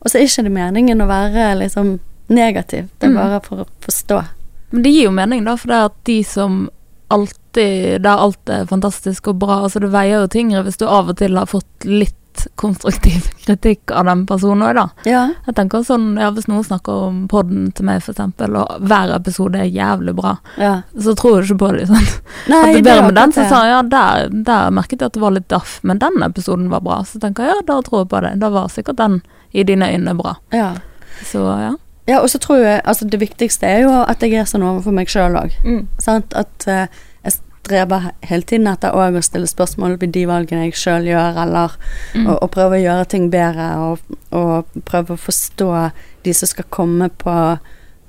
[0.00, 1.98] Og så er ikke det meningen å være liksom
[2.30, 3.16] negativ, det er Mm.
[3.16, 4.24] bare for å forstå.
[4.72, 6.70] Men det gir jo mening, da, for det er at de som
[7.11, 11.09] alltid Der alt er fantastisk og bra, altså det veier jo tyngre hvis du av
[11.11, 12.14] og til har fått litt
[12.61, 14.85] konstruktiv kritikk av den personen òg, da.
[15.09, 15.23] Ja.
[15.47, 19.61] Jeg tenker sånn, ja, Hvis noen snakker om podden til meg, eksempel, og hver episode
[19.61, 20.75] er jævlig bra, ja.
[20.94, 21.87] så tror jeg ikke på det.
[21.90, 22.11] Sånn.
[22.53, 25.18] Nei, at det bedre med den, så sa jeg ja, der, der merket jeg at
[25.18, 27.01] det var litt daff, men den episoden var bra.
[27.09, 28.35] Så tenker jeg ja, da tror jeg på det.
[28.42, 29.23] Da var sikkert den
[29.55, 30.37] i dine øyne bra.
[30.55, 30.75] Ja.
[31.25, 31.73] Så ja.
[32.11, 34.97] ja, og så tror jeg Altså, det viktigste er jo at jeg er sånn overfor
[34.97, 35.55] meg sjøl òg.
[36.03, 36.35] Sant?
[36.35, 36.88] At jeg
[37.64, 41.77] streber hele tiden etter å stille spørsmål ved de valgene jeg sjøl gjør, eller
[42.14, 42.27] Mm.
[42.29, 43.98] og, og prøve å gjøre ting bedre, og,
[44.31, 45.70] og prøve å forstå
[46.22, 47.35] de som skal komme på,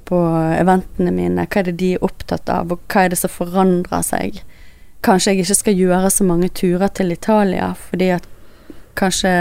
[0.05, 0.19] på
[0.59, 1.47] eventene mine.
[1.47, 4.43] Hva er det de er opptatt av, og hva er det som forandrer seg?
[5.05, 8.27] Kanskje jeg ikke skal gjøre så mange turer til Italia, fordi at
[8.99, 9.33] kanskje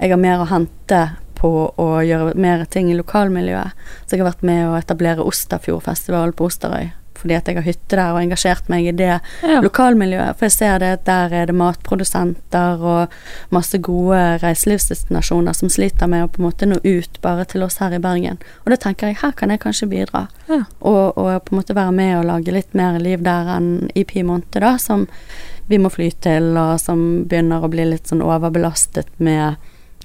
[0.00, 1.02] jeg har mer å hente
[1.36, 3.76] på å gjøre mer ting i lokalmiljøet.
[4.06, 6.90] Så jeg har vært med å etablere Osterfjordfestival på Osterøy.
[7.26, 9.58] Fordi at jeg har hytte der og engasjert meg i det ja.
[9.64, 10.38] lokalmiljøet.
[10.38, 13.16] For jeg ser det at der er det matprodusenter og
[13.54, 17.80] masse gode reiselivsdestinasjoner som sliter med å på en måte nå ut bare til oss
[17.82, 18.38] her i Bergen.
[18.62, 20.26] Og da tenker jeg her kan jeg kanskje bidra.
[20.46, 20.62] Ja.
[20.78, 24.06] Og, og på en måte være med og lage litt mer liv der enn i
[24.06, 25.08] Piemonte, da, som
[25.66, 29.56] vi må fly til, og som begynner å bli litt sånn overbelastet med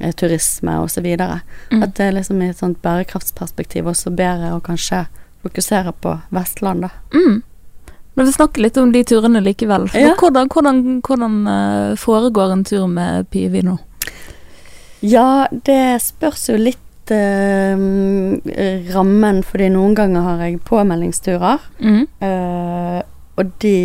[0.01, 1.43] eh, turisme videre.
[1.69, 1.83] Mm.
[1.85, 5.05] At det liksom i et sånt bærekraftsperspektiv også bedre å kanskje
[5.41, 6.91] fokusere på Vestlandet.
[7.13, 7.41] Mm.
[8.13, 9.87] Men vi snakker litt om de turene likevel.
[9.95, 10.13] Ja.
[10.19, 13.77] Hvordan, hvordan, hvordan eh, foregår en tur med Pivi nå?
[15.01, 17.79] Ja, det spørs jo litt eh,
[18.91, 21.63] rammen, fordi noen ganger har jeg påmeldingsturer.
[21.79, 22.03] Mm.
[22.27, 22.99] eh,
[23.39, 23.77] og de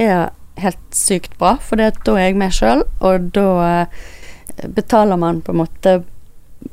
[0.00, 0.30] er
[0.62, 4.04] helt sykt bra, for da er jeg med sjøl, og da eh,
[4.72, 5.98] betaler man på en måte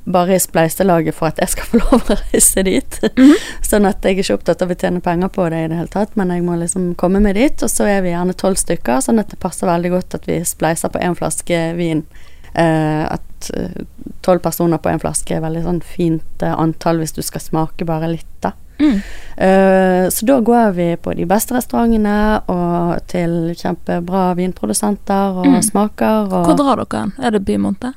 [0.05, 2.99] bare i spleiselaget for at jeg skal få lov å reise dit.
[3.17, 3.35] Mhm.
[3.63, 5.93] Sånn at jeg er ikke opptatt av å tjene penger på det i det hele
[5.93, 9.01] tatt, men jeg må liksom komme meg dit, og så er vi gjerne tolv stykker,
[9.05, 12.03] sånn at det passer veldig godt at vi spleiser på én flaske vin.
[12.53, 13.51] Eh, at
[14.21, 17.85] tolv personer på én flaske er veldig sånn fint eh, antall hvis du skal smake
[17.89, 18.51] bare litt, da.
[18.83, 18.99] Mm.
[19.37, 25.61] Uh, så da går vi på de beste restaurantene og til kjempebra vinprodusenter og Mm.
[25.63, 27.13] smaker og Hvor drar dere hen?
[27.21, 27.93] Er det Piemonte?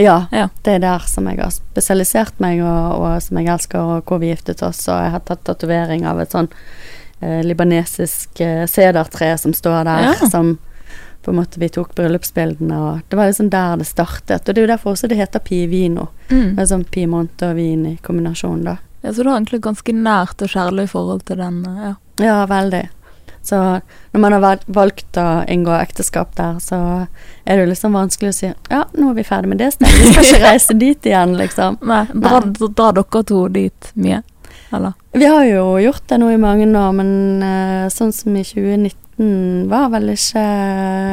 [0.00, 0.48] Ja, Ja.
[0.64, 4.18] det er der som jeg har spesialisert meg, og, og som jeg elsker, og hvor
[4.22, 4.80] vi giftet oss.
[4.88, 6.48] Og jeg har tatt tatovering av et sånn
[7.20, 10.28] eh, libanesisk eh, sedertre som står der, Ja.
[10.32, 10.58] som
[11.22, 14.48] på en måte vi tok bryllupsbildene, og det var liksom der det startet.
[14.48, 16.06] Og det er jo derfor også det heter Pivino.
[16.30, 16.54] Mm.
[16.56, 18.78] Det er sånn Piemonte og vin i kombinasjon, da.
[19.02, 21.94] Ja, så du har egentlig ganske nært og kjærlig forhold til den, eh, ja.
[22.24, 22.88] Ja, veldig.
[23.42, 23.80] Så
[24.12, 27.06] når man har valgt- å inngå ekteskap der, så
[27.44, 29.94] er det jo liksom vanskelig å si ja, nå er vi ferdig med det stedet,
[29.96, 31.78] vi skal ikke reise dit igjen, liksom.
[31.82, 34.22] Nei, drar drar dere to dit mye?
[34.72, 34.92] Eller?
[35.12, 39.09] Vi har jo gjort det nå i mange år, men eh, sånn som i 2019
[39.70, 40.42] var vel ikke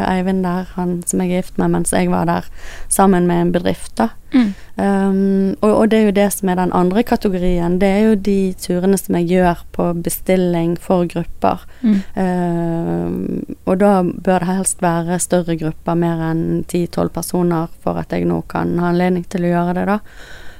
[0.08, 2.48] Eivind der, han som jeg er gift med, mens jeg var der
[2.90, 4.10] sammen med en bedrift, da.
[4.34, 4.54] Mm.
[4.76, 7.78] Um, og, og det er jo det som er den andre kategorien.
[7.82, 11.64] Det er jo de turene som jeg gjør på bestilling for grupper.
[11.82, 12.02] Mm.
[12.16, 18.14] Um, og da bør det helst være større grupper, mer enn 10-12 personer, for at
[18.14, 20.02] jeg nå kan ha anledning til å gjøre det, da.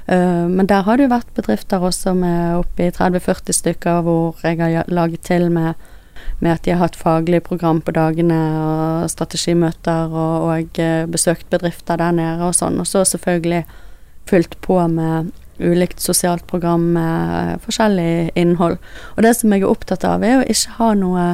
[0.08, 4.60] Uh, men der har det jo vært bedrifter også med oppi 30-40 stykker hvor jeg
[4.60, 5.76] har laget til med,
[6.38, 11.48] med at de har hatt faglig program på dagene og strategimøter og, og eh, besøkt
[11.50, 12.78] bedrifter der nede og sånn.
[12.78, 13.64] Og så selvfølgelig
[14.28, 18.78] fulgt på med ulikt sosialt program med forskjellig innhold.
[19.16, 21.26] Og det som jeg er opptatt av, er å ikke ha noe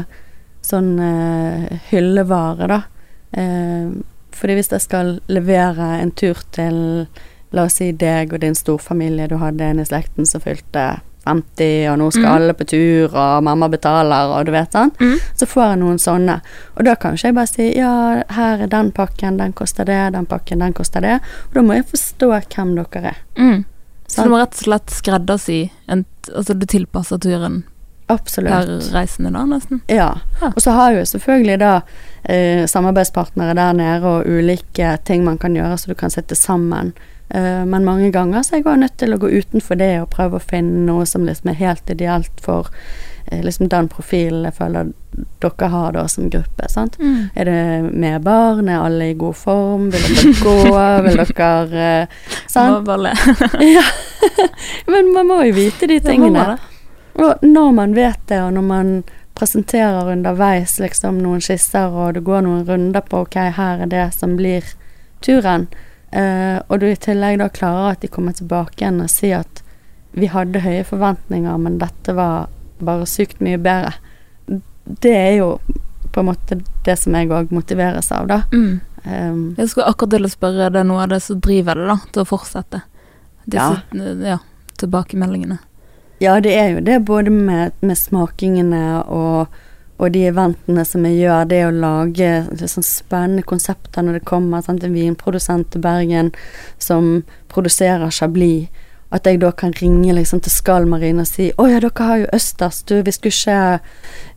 [0.64, 2.80] sånn uh, hyllevare, da.
[3.36, 4.00] Uh,
[4.34, 6.78] fordi hvis jeg skal levere en tur til
[7.54, 10.86] la oss si deg og din storfamilie, du hadde en i slekten som fylte
[11.26, 12.32] 50, og nå skal Mm.
[12.34, 14.90] alle på tur, og mamma betaler, og du vet sånn.
[15.00, 15.18] Mm.
[15.34, 16.40] Så får jeg noen sånne.
[16.76, 20.12] Og da kan ikke jeg bare si ja, her er den pakken, den koster det,
[20.12, 21.20] den pakken, den koster det.
[21.48, 23.16] Og da må jeg forstå hvem dere er.
[23.36, 23.64] Mm.
[24.06, 27.64] Så du må rett og slett skreddersy Altså du tilpasser turen
[28.08, 28.50] Absolutt.
[28.52, 29.80] per reisende, da, nesten?
[29.88, 30.10] Ja.
[30.42, 30.50] Ja.
[30.54, 31.80] Og så har jeg jo selvfølgelig da
[32.28, 36.92] eh, samarbeidspartnere der nede og ulike ting man kan gjøre så du kan sitte sammen.
[37.28, 40.38] Eh, men mange ganger så jeg også nødt til å gå utenfor det og prøve
[40.38, 42.68] å finne noe som liksom er helt ideelt for
[43.26, 44.92] eh, liksom den profilen jeg føler
[45.40, 46.68] dere har da som gruppe.
[46.68, 46.98] sant?
[46.98, 47.30] Mm.
[47.34, 48.68] Er det med barn?
[48.68, 49.88] Er alle i god form?
[49.94, 50.54] Vil dere gå?
[51.06, 52.86] Vil dere uh, Sant?
[52.86, 53.14] Må.
[53.76, 53.84] Ja.
[54.86, 56.56] Men man må jo vite de tingene.
[57.14, 58.94] Og når man vet det, og når man
[59.34, 64.06] presenterer underveis liksom noen skisser, og det går noen runder på ok, her er det
[64.16, 64.66] som blir
[65.22, 65.68] turen,
[66.14, 69.62] eh, og du i tillegg da klarer at de kommer tilbake igjen og sier at
[70.14, 72.48] vi hadde høye forventninger, men dette var
[72.84, 73.96] bare sykt mye bedre.
[74.84, 75.48] Det er jo
[76.14, 78.42] på en måte det som jeg òg motiveres av, da.
[78.54, 78.80] Mm.
[79.04, 81.88] Um, Jeg skulle akkurat til å spørre, det er noe av det som driver det
[81.90, 82.80] da, til å fortsette?
[83.44, 84.38] Disse ja.
[84.80, 85.58] tilbakemeldingene.
[86.22, 89.58] Ja, det er jo det, både med, med smakingene og,
[89.98, 92.30] og de eventene som jeg gjør, det å lage
[92.66, 96.32] sånn spennende konsepter når det kommer sant, en vinprodusent til Bergen
[96.82, 98.66] som produserer Chablis.
[99.14, 102.32] At jeg da kan ringe liksom til Skalmarin og si 'Å ja, dere har jo
[102.34, 102.82] østers.
[102.82, 103.80] Du, vi skulle ikke,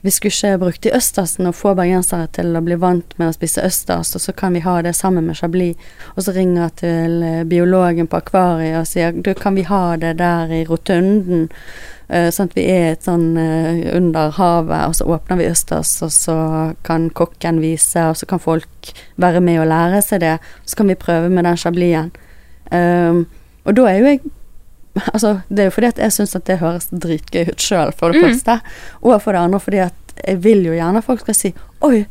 [0.04, 3.34] vi skulle ikke brukt de østersen og få bergensere til å bli vant med å
[3.34, 5.76] spise østers, og så kan vi ha det sammen med Chablis.'
[6.15, 9.96] Og så ringer jeg til eh, biologen på akvariet og sier 'Du, kan vi ha
[9.96, 11.50] det der i rotunden?'
[12.10, 15.89] Eh, sånn at vi er et sånn eh, under havet, og så åpner vi østers,
[16.06, 16.38] og så
[16.88, 20.38] kan kokken vise, og så kan folk være med og lære seg det.
[20.65, 22.12] Så kan vi prøve med den chablisen.
[22.72, 23.26] Um,
[23.65, 24.20] og da er jo jeg
[25.13, 28.10] Altså, det er jo fordi at jeg syns at det høres dritgøy ut sjøl, for
[28.12, 28.32] det Mm.
[28.32, 28.56] første.
[29.04, 29.93] Og for det andre fordi at
[30.26, 31.54] jeg vil jo gjerne at folk skal si
[31.86, 32.06] Oi,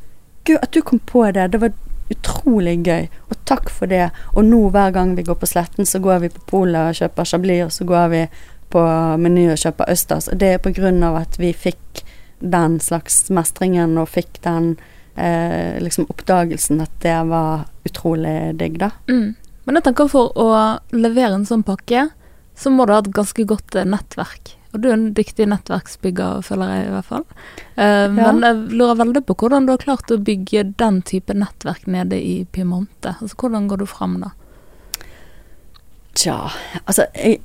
[0.47, 1.51] gud, at du kom på det.
[1.51, 1.73] Det var
[2.11, 3.09] utrolig gøy.
[3.31, 4.11] Og takk for det.
[4.37, 7.25] Og nå hver gang vi går på Sletten, så går vi på polet og kjøper
[7.25, 8.29] chablis, og så går vi
[8.73, 8.83] på
[9.21, 10.29] Meny og kjøpe østers.
[10.33, 12.05] Det er av at vi fikk
[12.39, 14.77] den slags mestringen og fikk den
[15.17, 18.91] eh, liksom oppdagelsen at det var utrolig digg, da.
[19.09, 19.35] Mm.
[19.67, 20.51] Men jeg tenker for å
[20.95, 22.09] levere en sånn pakke,
[22.57, 24.55] så må du ha et ganske godt eh, nettverk.
[24.75, 27.25] Og du er en dyktig nettverksbygger, føler jeg i hvert fall.
[27.81, 31.87] Eh, Men jeg lurer veldig på hvordan du har klart å bygge den type nettverk
[31.89, 33.17] nede i Piemonte.
[33.17, 34.35] Altså hvordan går du fram da?
[36.17, 36.37] Tja,
[36.85, 37.41] altså jeg,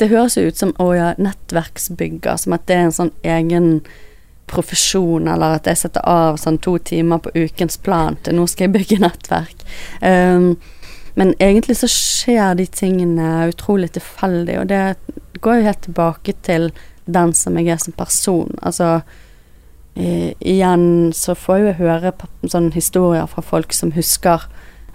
[0.00, 3.68] Det høres jo ut som å ja, nettverksbygger, som at det er en sånn egen
[4.52, 8.66] profesjon, eller at jeg setter av sånn to timer på ukens plan til nå skal
[8.66, 9.66] jeg bygge nettverk.
[10.00, 10.54] Um,
[11.14, 14.82] men egentlig så skjer de tingene utrolig tilfeldig, og det
[15.44, 16.70] går jo helt tilbake til
[17.04, 18.52] den som jeg er som person.
[18.62, 19.00] Altså
[19.94, 22.14] i, igjen så får jeg jo høre
[22.48, 24.46] sånne historier fra folk som husker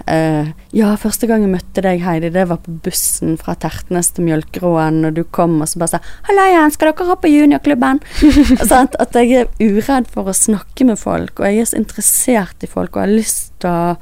[0.05, 4.27] eh, Ja, første gang jeg møtte deg, Heidi, det var på bussen fra Tertnes til
[4.27, 8.03] Mjølkeråen, og du kom og så bare sa 'Halla igjen, skal dere ha på juniorklubben?'
[8.71, 8.95] Sant?
[8.99, 12.71] At jeg er uredd for å snakke med folk, og jeg er så interessert i
[12.71, 13.97] folk og har lyst til å,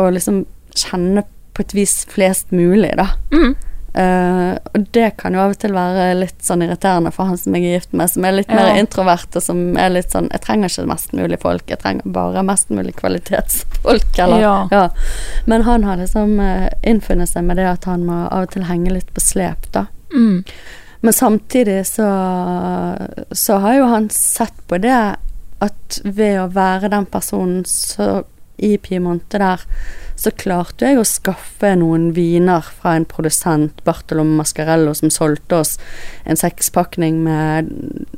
[0.00, 3.12] å liksom kjenne på et vis flest mulig, da.
[3.34, 3.54] Mm.
[3.94, 7.52] Eh, og det kan jo av og til være litt sånn irriterende for han som
[7.58, 10.44] jeg er gift med, som er litt mer introvert, og som er litt sånn Jeg
[10.46, 14.40] trenger ikke mest mulig folk, jeg trenger bare mest mulig kvalitetsfolk, eller
[14.72, 14.86] Ja.
[15.44, 18.64] Men han har liksom uh, innfunnet seg med det at han må av og til
[18.70, 19.86] henge litt på slep, da.
[20.14, 20.40] Mm.
[21.04, 22.08] Men samtidig så,
[23.30, 24.96] så har jo han sett på det
[25.62, 28.22] at ved å være den personen så
[28.62, 29.60] i Piemonte der,
[30.16, 35.78] så klarte jeg å skaffe noen viner fra en produsent, Bartolom Mascarello, som solgte oss
[36.24, 37.72] en sekspakning med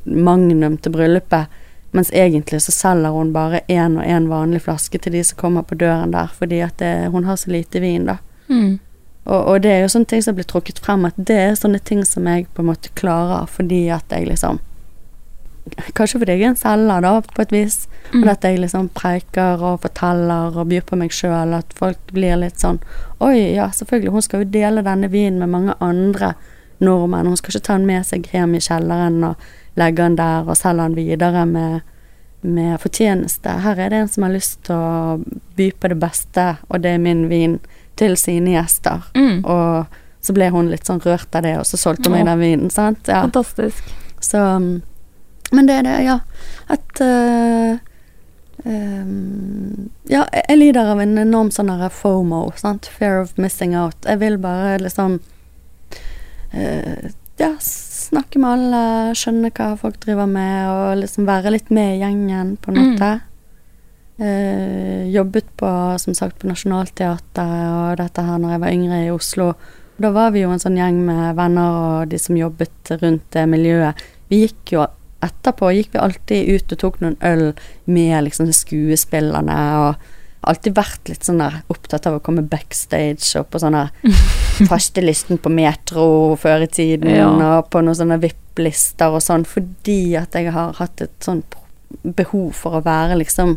[0.04, 1.60] Magnum til bryllupet.
[1.94, 5.62] Mens egentlig så selger hun bare én og én vanlig flaske til de som kommer
[5.62, 8.18] på døren der, fordi at det, hun har så lite vin, da.
[8.50, 8.80] Mm.
[9.24, 11.80] Og, og det er jo sånne ting som blir trukket frem, at det er sånne
[11.80, 14.60] ting som jeg på en måte klarer fordi at jeg liksom
[15.96, 17.76] Kanskje fordi jeg er en selger, da, på et vis.
[18.10, 18.18] Mm.
[18.20, 21.54] Men at jeg liksom preiker og forteller og byr på meg sjøl.
[21.56, 22.80] At folk blir litt sånn
[23.24, 26.34] Oi, ja, selvfølgelig, hun skal jo dele denne vinen med mange andre
[26.84, 27.30] nordmenn.
[27.30, 29.50] Hun skal ikke ta den med seg hjem i kjelleren og
[29.80, 31.80] legge den der og selge den videre med,
[32.42, 33.56] med fortjeneste.
[33.64, 35.18] Her er det en som har lyst til å
[35.56, 37.58] by på det beste, og det er min vin,
[37.96, 39.04] til sine gjester.
[39.14, 39.44] Mm.
[39.46, 42.40] Og så ble hun litt sånn rørt av det, og så solgte hun meg den
[42.40, 43.06] vinen, sant.
[43.06, 43.22] Ja.
[43.22, 43.92] Fantastisk.
[44.24, 44.82] Så um,
[45.54, 46.18] Men det er det, ja.
[46.74, 47.78] At uh,
[48.64, 52.86] um, Ja, jeg lider av en enorm sånn FOMO, sant.
[52.98, 53.96] Fear of missing out.
[54.08, 55.20] Jeg vil bare liksom
[56.54, 58.82] uh, Ja, snakke med alle,
[59.18, 62.90] skjønne hva folk driver med, og liksom være litt med i gjengen, på en Mm.
[62.92, 63.08] måte.
[64.16, 69.10] Eh, jobbet på, som sagt, på Nationaltheatret og dette her når jeg var yngre i
[69.10, 69.48] Oslo.
[69.98, 73.42] Da var vi jo en sånn gjeng med venner og de som jobbet rundt det
[73.50, 73.98] miljøet.
[74.30, 74.86] Vi gikk jo
[75.24, 77.46] etterpå gikk vi alltid ut og tok noen øl
[77.90, 80.10] med liksom skuespillerne og
[80.44, 83.86] alltid vært litt sånn der opptatt av å komme backstage og på sånne
[84.70, 86.06] fastelisten på Metro
[86.40, 87.28] før i tiden Ja.
[87.30, 91.42] og på noen sånne VIP-lister og sånn, fordi at jeg har hatt et sånn
[92.02, 93.56] behov for å være liksom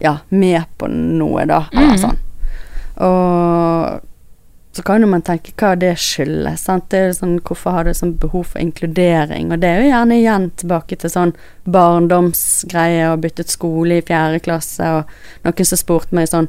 [0.00, 2.00] ja, med på noe, da, eller mm.
[2.00, 2.20] sånn.
[3.04, 4.09] Og
[4.72, 6.62] så kan jo man tenke hva det skyldes.
[6.68, 6.86] Sant?
[6.92, 9.50] Det er jo sånn, hvorfor har du sånn behov for inkludering?
[9.50, 11.32] Og det er jo gjerne igjen tilbake til sånn
[11.66, 16.46] barndomsgreie og byttet skole i fjerde klasse, og noen som spurte meg sånn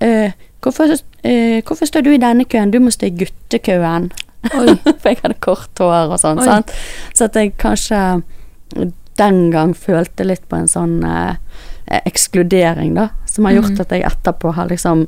[0.00, 0.32] «Eh,
[0.64, 2.72] hvorfor, øh, hvorfor står du i denne køen?
[2.72, 4.10] Du må stå i guttekøen.
[5.00, 6.72] For jeg hadde kort hår og sånn, sant.
[7.16, 8.00] Så at jeg kanskje
[9.16, 11.36] den gang følte litt på en sånn øh,
[12.02, 13.08] ekskludering, da.
[13.30, 13.84] Som har gjort mm.
[13.84, 15.06] at jeg etterpå har liksom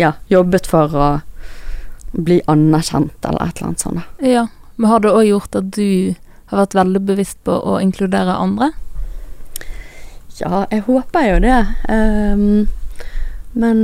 [0.00, 1.08] ja, jobbet for å
[2.16, 4.22] bli anerkjent, eller et eller annet sånt.
[4.22, 4.46] Ja.
[4.76, 6.14] Men har det òg gjort at du
[6.50, 8.70] har vært veldig bevisst på å inkludere andre?
[10.36, 11.60] Ja, jeg håper jo det.
[11.88, 12.66] Um,
[13.56, 13.78] men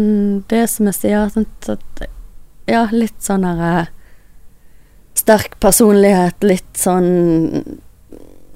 [0.53, 2.05] det som jeg sier, sånn at
[2.69, 3.89] Ja, litt sånn derre
[5.17, 7.81] Sterk personlighet, litt sånn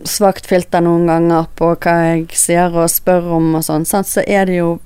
[0.07, 4.47] svakt filter noen ganger på hva jeg sier og spør om og sånn, så er
[4.49, 4.77] det jo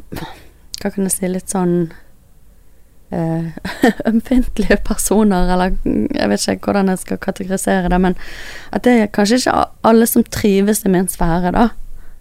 [0.80, 1.96] Hva kan jeg si, litt sånn eh,
[4.10, 5.72] ømfintlige personer, eller
[6.14, 8.14] jeg vet ikke hvordan jeg skal kategorisere det, men
[8.72, 11.68] at det er kanskje ikke alle som trives i min sfære, da.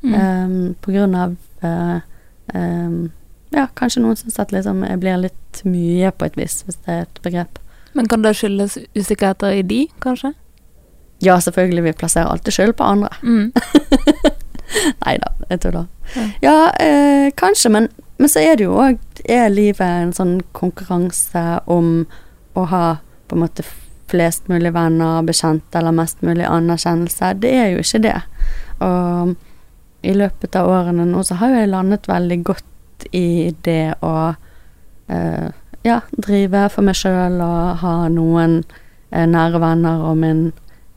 [0.01, 0.13] Mm.
[0.13, 1.99] Um, på grunn av uh,
[2.55, 3.09] um,
[3.51, 6.93] Ja, kanskje noen syns at liksom jeg blir litt mye på et vis, hvis det
[6.93, 7.59] er et begrep.
[7.97, 10.31] Men kan det skyldes usikkerheter i de, kanskje?
[11.21, 13.09] Ja, selvfølgelig, vi plasserer alltid skyld på andre.
[13.23, 13.51] Mm.
[15.05, 15.89] Nei da, jeg tuller.
[16.15, 16.27] Ja.
[16.45, 21.59] Ja, eh, kanskje, men, men så er det jo òg Er livet en sånn konkurranse
[21.69, 22.07] om
[22.57, 22.85] å ha
[23.29, 23.65] på en måte
[24.09, 27.35] flest mulig venner, bekjente eller mest mulig anerkjennelse?
[27.43, 28.17] Det er jo ikke det.
[28.85, 29.35] Og
[30.01, 34.13] i løpet av årene nå så har jeg landet veldig godt i det å
[35.11, 35.49] eh,
[35.85, 38.61] ja, drive for meg sjøl og ha noen
[39.11, 40.49] eh, nære venner og min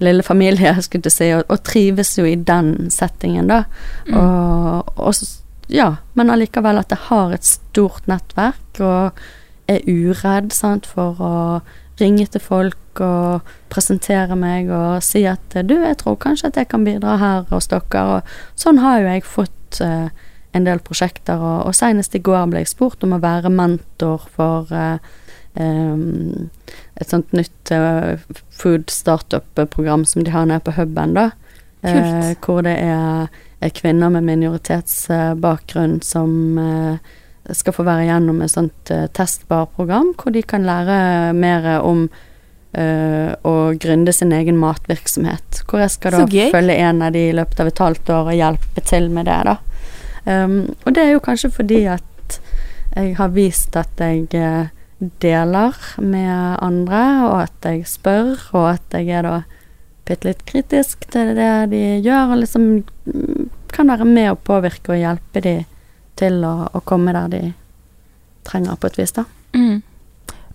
[0.03, 3.65] lille familie, skulle jeg si, og, og trives jo i den settingen, da.
[4.09, 4.19] Mm.
[4.19, 5.15] Og, og
[5.73, 9.23] ja, men allikevel at jeg har et stort nettverk og
[9.71, 11.37] er uredd sant, for å
[12.01, 16.69] ringe til folk og presentere meg og si at du, jeg tror kanskje at jeg
[16.73, 18.05] kan bidra her hos dere.
[18.05, 20.09] Og sånn har jo jeg fått uh,
[20.53, 24.27] en del prosjekter, og, og senest i går ble jeg spurt om å være mentor
[24.35, 24.99] for uh,
[25.57, 26.51] um,
[27.01, 28.21] et sånt nytt uh,
[28.53, 31.31] food startup-program som de har nede på huben, da.
[31.83, 32.45] Eh, Kult.
[32.47, 33.27] hvor det er
[33.71, 40.43] kvinner med minoritetsbakgrunn som eh, skal få være gjennom et sånt eh, testbarprogram, hvor de
[40.43, 42.09] kan lære mer om
[42.73, 45.63] eh, å gründe sin egen matvirksomhet.
[45.69, 48.41] Hvor jeg skal da følge en av de i løpet av et halvt år og
[48.41, 49.59] hjelpe til med det, da.
[50.23, 52.37] Um, og det er jo kanskje fordi at
[52.93, 54.29] Jeg har vist at jeg
[55.25, 59.39] deler med andre, og at jeg spør, og at jeg er da
[60.09, 64.95] bitte litt kritisk til det de gjør, og liksom mm, kan være med å påvirke
[64.95, 65.57] og hjelpe de
[66.21, 67.43] til å, å komme der de
[68.47, 69.25] trenger, på et vis, da.
[69.55, 69.81] Mm.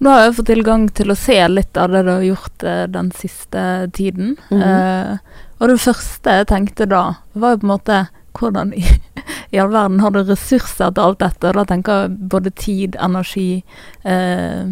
[0.04, 2.84] Nå har jeg fått tilgang til å se litt av det du har gjort eh,
[2.94, 3.62] den siste
[3.98, 4.36] tiden.
[4.52, 4.62] Mhm.
[4.62, 8.02] Eh, og det første jeg tenkte da, var jo på en måte
[8.38, 8.84] hvordan i,
[9.54, 11.50] i all verden har du ressurser til alt dette?
[11.50, 13.64] Og da tenker jeg både tid, energi
[14.06, 14.70] eh,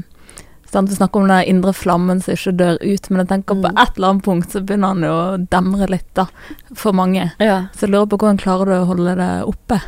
[0.72, 0.89] sant?
[0.89, 3.78] Du snakker om den indre flammen som ikke dør ut, men jeg tenker på Mm.
[3.84, 6.26] et eller annet punkt så begynner han jo å demre litt, da,
[6.74, 7.32] for mange.
[7.39, 7.68] Ja.
[7.76, 9.82] Så jeg lurer på hvordan klarer du å holde det oppe?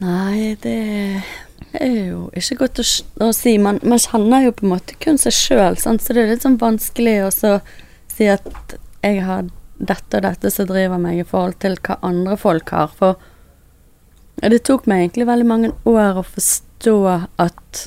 [0.00, 1.22] Nei, det
[1.76, 2.84] er jo ikke godt å,
[3.26, 3.56] å si.
[3.60, 6.56] Man, man kjenner jo på en måte kun seg sjøl, så det er litt sånn
[6.60, 7.56] vanskelig å så
[8.10, 9.50] si at jeg har
[9.80, 12.88] dette og dette som driver meg i forhold til hva andre folk har.
[12.96, 13.16] For
[14.40, 16.96] det tok meg egentlig veldig mange år å forstå
[17.40, 17.86] at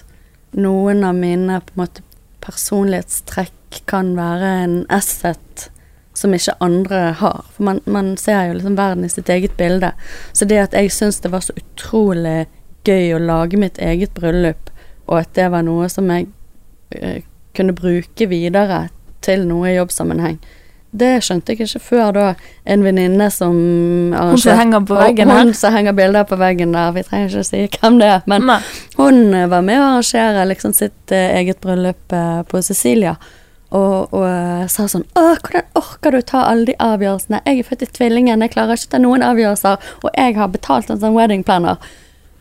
[0.54, 2.04] noen av mine måte
[2.44, 5.70] personlighetstrekk kan være en asset
[6.14, 7.46] som ikke andre har.
[7.56, 9.94] For man, man ser jo liksom verden i sitt eget bilde.
[10.34, 12.46] Så det at jeg syns det var så utrolig
[12.86, 14.70] gøy å lage mitt eget bryllup,
[15.08, 16.28] og at det var noe som jeg
[16.98, 17.24] uh,
[17.56, 18.88] kunne bruke videre
[19.24, 20.40] til noe i jobbsammenheng,
[20.94, 22.26] det skjønte jeg ikke før da
[22.70, 23.54] en venninne som
[24.14, 26.92] Hun som henger på veggen Hun som henger bilder på veggen der.
[26.94, 28.28] Vi trenger ikke å si hvem det er.
[28.30, 28.60] Men Nei.
[29.00, 33.16] hun eh, var med å arrangere liksom sitt eh, eget bryllup eh, på Sicilia.
[33.74, 37.42] Og, og sa sånn Å, hvordan orker du ta alle de avgjørelsene?
[37.48, 40.52] Jeg er født i tvillingen, jeg klarer ikke å ta noen avgjørelser, og jeg har
[40.54, 41.82] betalt en sånn wedding planner.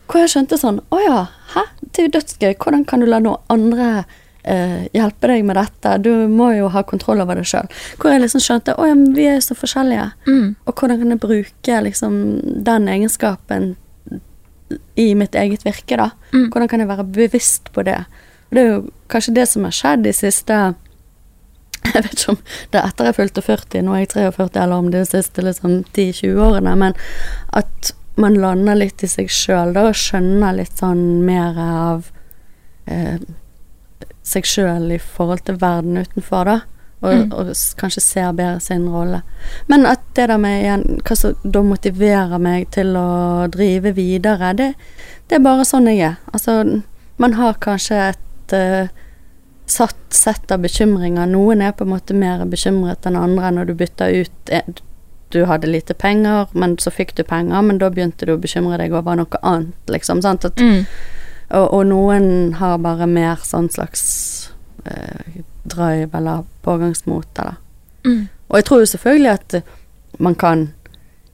[0.05, 1.21] Hvor jeg skjønte sånn Å ja,
[1.55, 1.65] hæ?
[1.81, 2.53] Det er jo dødsgøy.
[2.61, 4.03] Hvordan kan du la noen andre
[4.43, 5.95] eh, hjelpe deg med dette?
[6.03, 7.69] Du må jo ha kontroll over det sjøl.
[7.99, 10.09] Hvor jeg liksom skjønte Å ja, men vi er jo så forskjellige.
[10.27, 10.53] Mm.
[10.65, 12.19] Og hvordan kan jeg bruke liksom
[12.67, 13.73] den egenskapen
[14.95, 16.11] i mitt eget virke, da?
[16.33, 16.47] Mm.
[16.51, 17.99] Hvordan kan jeg være bevisst på det?
[18.49, 18.79] Og det er jo
[19.11, 20.61] kanskje det som har skjedd de siste
[21.93, 22.37] Jeg vet ikke om
[22.71, 25.17] det er etter jeg fylte 40, nå er jeg 43, eller om det er de
[25.17, 26.95] siste liksom 10-20 årene, men
[27.51, 32.07] at man lander litt i seg sjøl og skjønner litt sånn mer av
[32.85, 33.17] eh,
[34.23, 36.59] seg sjøl i forhold til verden utenfor, da.
[37.03, 37.31] Og, Mm.
[37.35, 37.45] og
[37.77, 39.21] kanskje ser bedre sin rolle.
[39.67, 44.53] Men at det der med igjen, hva som da motiverer meg til å drive videre,
[44.55, 44.69] det,
[45.27, 46.15] det er bare sånn jeg er.
[46.33, 46.81] Altså,
[47.17, 48.87] man har kanskje et uh,
[49.67, 51.27] satt sett av bekymringer.
[51.27, 54.61] Noen er på en måte mer bekymret enn andre når du bytter ut eh,
[55.33, 58.77] Du hadde lite penger, men så fikk du penger, men da begynte du å bekymre
[58.77, 60.21] deg over noe annet, liksom.
[60.21, 60.45] Sant?
[60.45, 60.85] At, Mm.
[61.53, 64.03] Og, og noen har bare mer sånn slags
[64.85, 67.59] eh, drive eller pågangsmot, eller
[68.03, 68.25] Mm.
[68.49, 69.53] og jeg tror jo selvfølgelig at
[70.19, 70.63] man kan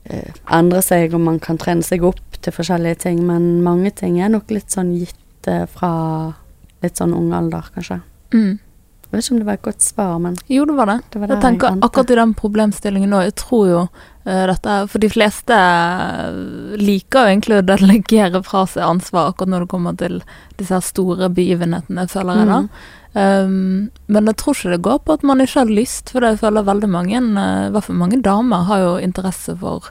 [0.06, 4.20] eh, endre seg, og man kan trene seg opp til forskjellige ting, men mange ting
[4.22, 5.90] er nok litt sånn gitt eh, fra
[6.84, 7.98] litt sånn ung alder, kanskje.
[8.32, 8.60] Mm.
[9.10, 10.98] Jeg vet ikke om det var et godt svar, men Jo, det var det.
[11.10, 13.80] det var Jeg tenker jeg akkurat i den problemstillingen nå, jeg tror jo
[14.50, 19.52] dette er- For de fleste eh, liker jo egentlig å delegere fra seg ansvar akkurat
[19.54, 20.22] når det kommer til
[20.60, 22.60] disse store begivenhetene, føler jeg da.
[22.60, 22.70] Mm.
[23.12, 26.38] Um, men jeg tror ikke det går på at man ikke har lyst, for jeg
[26.38, 29.90] føler veldig mange, eh, i hvert fall mange damer, har jo interesse for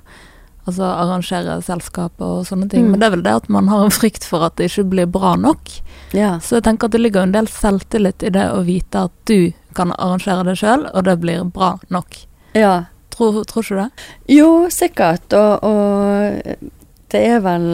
[0.70, 2.86] altså arrangere selskap og sånne ting.
[2.86, 2.92] Mm.
[2.92, 5.10] Men det er vel det at man har en frykt for at det ikke blir
[5.10, 5.72] bra nok.
[6.14, 6.38] Yeah.
[6.40, 9.52] Så jeg tenker at det ligger en del selvtillit i det å vite at du
[9.78, 12.24] kan arrangere det sjøl, og det blir bra nok.
[12.54, 12.86] ja.
[13.20, 14.08] Tror, tror ikke du det?
[14.32, 16.68] Jo, sikkert, og, og
[17.12, 17.66] det er vel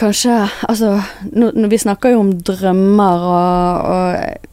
[0.00, 0.36] kanskje
[0.68, 0.94] Altså,
[1.36, 4.48] nå- vi snakker jo om drømmer, og, og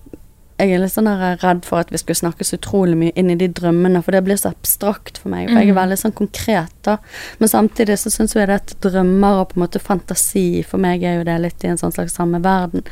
[0.60, 1.08] jeg er litt sånn
[1.42, 4.22] redd for at vi skulle snakke så utrolig mye inn i de drømmene, for det
[4.26, 5.48] blir så abstrakt for meg.
[5.50, 5.80] For jeg er Mhm.
[5.80, 6.98] veldig sånn konkret, da.
[7.40, 11.04] Men samtidig så syns jeg det at drømmer og på en måte fantasi For meg
[11.04, 12.84] er jo det litt i en sånn slags samme verden.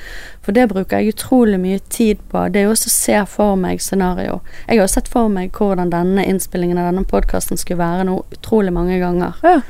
[0.41, 2.51] For det bruker jeg utrolig mye tid på.
[2.51, 4.41] Det er jo også å se for meg scenario.
[4.67, 8.23] Jeg har jo sett for meg hvordan denne innspillingen av denne podkasten skulle være nå
[8.31, 9.33] utrolig mange ganger.
[9.43, 9.61] Ja.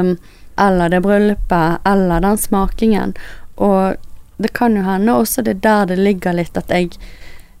[0.00, 0.18] Um,
[0.58, 3.14] eller det bryllupet, eller den smakingen.
[3.58, 3.96] Og
[4.36, 6.92] det kan jo hende også det er der det ligger litt at jeg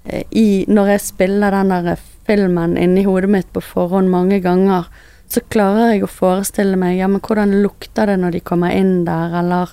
[0.04, 4.88] eh, i Når jeg spiller den der filmen inni hodet mitt på forhånd mange ganger,
[5.28, 9.04] så klarer jeg å forestille meg ja, men hvordan lukter det når de kommer inn
[9.06, 9.72] der, eller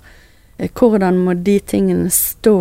[0.57, 2.57] eh, hvordan må de tingene stå,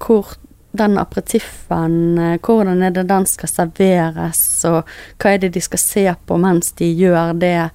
[0.00, 0.36] hvor
[0.76, 4.82] den aperitiffen, eh, hvordan er det den skal serveres, og
[5.20, 7.70] hva er det de skal se på mens de gjør det.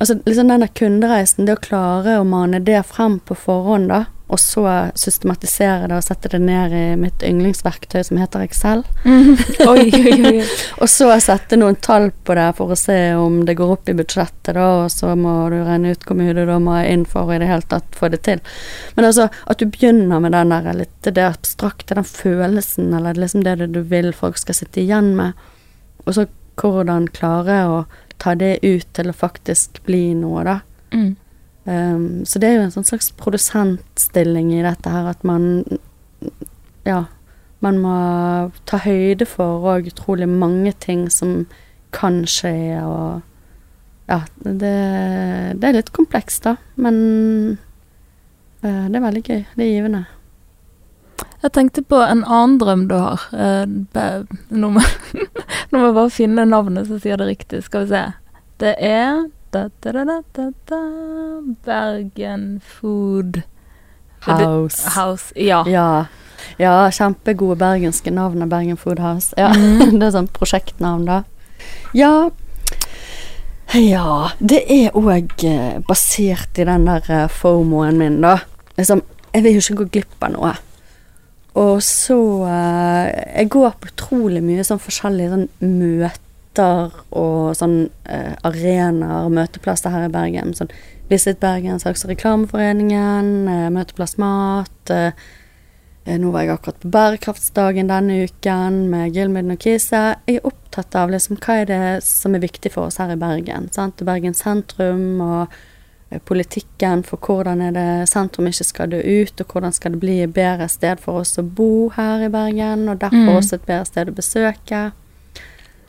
[0.00, 4.38] Altså liksom denne kundereisen, det å klare å mane det frem på forhånd, da, og
[4.40, 4.62] så
[4.96, 8.84] systematisere det og sette det ned i mitt yndlingsverktøy som heter Excel.
[9.72, 10.32] oi, oi, oi.
[10.78, 13.96] Og så sette noen tall på det for å se om det går opp i
[13.98, 17.34] budsjettet, da, og så må du regne ut hvor mye du da må inn for
[17.34, 18.40] i det hele tatt få det til.
[18.96, 23.44] Men altså, at du begynner med den der litt det abstrakte, den følelsen, eller liksom
[23.44, 25.50] det du vil folk skal sitte igjen med,
[26.06, 26.30] og så
[26.60, 27.82] hvordan klare å
[28.20, 30.58] ta det ut til å faktisk bli noe, da.
[30.92, 31.14] Mm.
[31.64, 35.64] Um, så det er jo en sånn slags produsentstilling i dette her, at man
[36.88, 37.04] Ja,
[37.60, 37.96] man må
[38.68, 41.44] ta høyde for òg utrolig mange ting som
[41.96, 43.20] kan skje, og
[44.10, 44.72] Ja, det,
[45.60, 46.96] det er litt komplekst, da, men
[48.64, 49.44] uh, det er veldig gøy.
[49.54, 50.06] Det er givende.
[51.40, 53.22] Jeg tenkte på en annen drøm du har.
[53.30, 54.82] Uh, nå må
[55.78, 57.62] jeg bare finne navnet som sier det riktig.
[57.64, 58.02] Skal vi se.
[58.60, 60.80] Det er da, da, da, da, da,
[61.66, 63.42] Bergen Food
[64.26, 64.88] House.
[64.94, 65.32] House.
[65.36, 65.64] Ja.
[65.66, 66.06] ja.
[66.60, 69.34] Ja, kjempegode bergenske navn av Bergen Food House.
[69.36, 69.96] Ja, Mm.
[69.98, 71.22] det er sånn prosjektnavn, da.
[71.94, 72.30] Ja
[73.76, 78.38] Ja, det er òg eh, basert i den der eh, fomoen min, da.
[78.78, 79.02] Liksom,
[79.34, 80.54] jeg vil jo ikke gå glipp av noe.
[81.58, 85.48] Og så eh, Jeg går på utrolig mye sånn forskjellige sånn
[85.80, 87.76] møter og sånn
[88.10, 90.50] uh, arenaer, møteplasser her i Bergen.
[90.54, 90.72] Sånn
[91.10, 94.92] Visit Bergen, Saks- og Reklameforeningen, uh, Møteplass Mat.
[94.94, 95.14] Eh,
[96.18, 100.16] Nå var jeg akkurat på bærekraftsdagen denne uken med Gilmiden og Kise.
[100.26, 103.18] Jeg er opptatt av liksom, hva er det som er viktig for oss her i
[103.20, 103.68] Bergen.
[103.74, 104.00] Sant?
[104.06, 105.54] Bergen sentrum og
[106.18, 110.20] politikken for hvordan er det sentrum ikke skal dø ut, og hvordan skal det bli
[110.24, 113.36] et bedre sted for oss å bo her i Bergen, og derfor Mm.
[113.36, 114.92] også et bedre sted å besøke.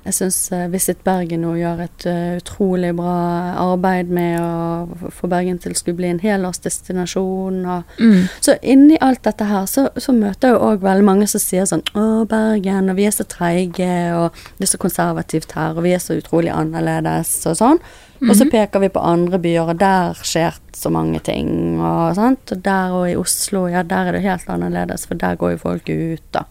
[0.04, 5.60] Jeg syns Visit Bergen nå gjør et eh, utrolig bra arbeid med å få Bergen
[5.62, 7.66] til å skulle bli en helårsdestinasjon.
[7.66, 8.28] og Mm.
[8.42, 11.84] så inni alt dette her, så, så møter jeg òg veldig mange som sier sånn
[11.94, 15.94] Å, Bergen, og vi er så treige, og det er så konservativt her, og vi
[15.94, 17.80] er så utrolig annerledes, og sånn.
[18.22, 18.52] Og så Mhm.
[18.52, 22.52] peker vi på andre byer, og der skjer så mange ting, og sant.
[22.52, 25.58] Og der og i Oslo, ja, der er det helt annerledes, for der går jo
[25.58, 26.44] folk ut, da.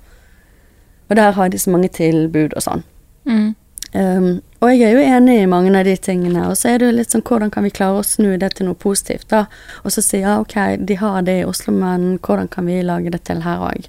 [1.08, 2.82] Og der har de så mange tilbud og sånn.
[3.26, 3.54] Mm.
[3.92, 6.86] Um, og jeg er jo enig i mange av de tingene, og så er det
[6.86, 9.46] jo litt sånn hvordan kan vi klare å snu det til noe positivt, da.
[9.84, 13.10] Og så si ja, ok, de har det i Oslo, men hvordan kan vi lage
[13.10, 13.88] det til her òg?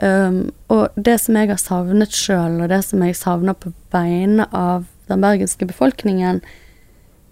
[0.00, 4.46] Um, og det som jeg har savnet sjøl, og det som jeg savner på vegne
[4.52, 6.40] av den bergenske befolkningen,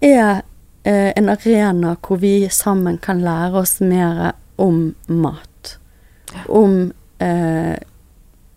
[0.01, 0.43] er
[0.85, 5.77] eh, en arena hvor vi sammen kan lære oss mer om mat.
[6.49, 6.93] Om
[7.23, 7.77] eh,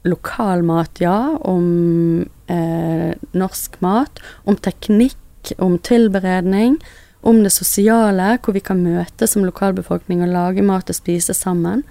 [0.03, 1.37] lokal mat, ja.
[1.41, 4.21] Om eh, norsk mat.
[4.43, 6.79] Om teknikk, om tilberedning.
[7.21, 11.83] Om det sosiale, hvor vi kan møtes som lokalbefolkning og lage mat og spise sammen.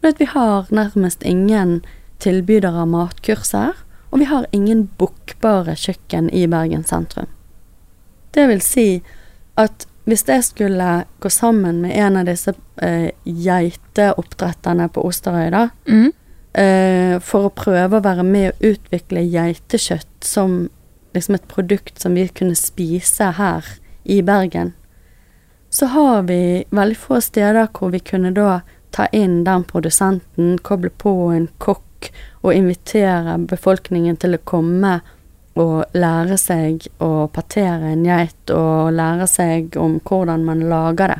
[0.00, 1.80] Men at vi har nærmest ingen
[2.22, 3.74] tilbydere av matkurser.
[4.10, 7.28] Og vi har ingen bokbare kjøkken i Bergen sentrum.
[8.32, 9.02] Det vil si
[9.56, 15.68] at hvis jeg skulle gå sammen med en av disse eh, geiteoppdretterne på Osterøy, da,
[15.86, 16.12] Mm.
[16.54, 20.70] eh, for å prøve å være med å utvikle geitekjøtt som
[21.14, 23.64] liksom et produkt som vi kunne spise her
[24.04, 24.72] i Bergen,
[25.70, 28.60] så har vi veldig få steder hvor vi kunne da
[28.92, 32.10] ta inn den produsenten, koble på en kokk
[32.42, 35.00] og invitere befolkningen til å komme
[35.58, 41.18] og lære seg å partere en geit og lære seg om hvordan man lager det.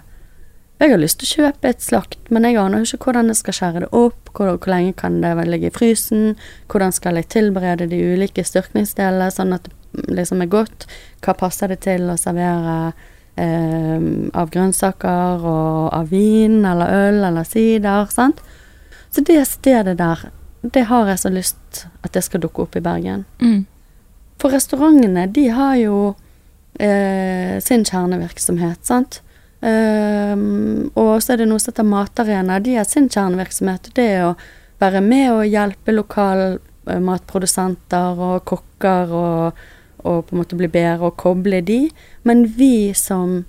[0.79, 3.57] Jeg har lyst til å kjøpe et slakt, men jeg aner ikke hvordan jeg skal
[3.57, 6.37] skjære det opp, hvor, hvor lenge kan det ligge i frysen,
[6.71, 10.87] hvordan skal jeg tilberede de ulike styrkningsdelene sånn at det liksom er godt,
[11.25, 12.93] hva passer det til å servere
[13.41, 14.07] eh,
[14.39, 18.45] av grønnsaker og av vin eller øl eller sider, sant.
[19.11, 20.29] Så det stedet der,
[20.63, 23.27] det har jeg så lyst at det skal dukke opp i Bergen.
[23.43, 23.65] Mm.
[24.39, 25.97] For restaurantene, de har jo
[26.79, 29.21] eh, sin kjernevirksomhet, sant.
[29.61, 32.61] Ehm, og så er det noe som heter Matarena.
[32.63, 33.91] De har sin kjernevirksomhet.
[33.97, 34.37] Det er å
[34.79, 39.63] være med og hjelpe lokal eh, matprodusenter og kokker og,
[40.05, 41.81] og på en måte bli bedre og koble de.
[42.29, 43.43] Men vi som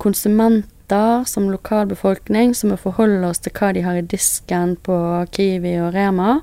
[0.00, 4.96] konsumenter, som lokalbefolkning, som må forholde oss til hva de har i disken på
[5.34, 6.40] Kiwi og Rema,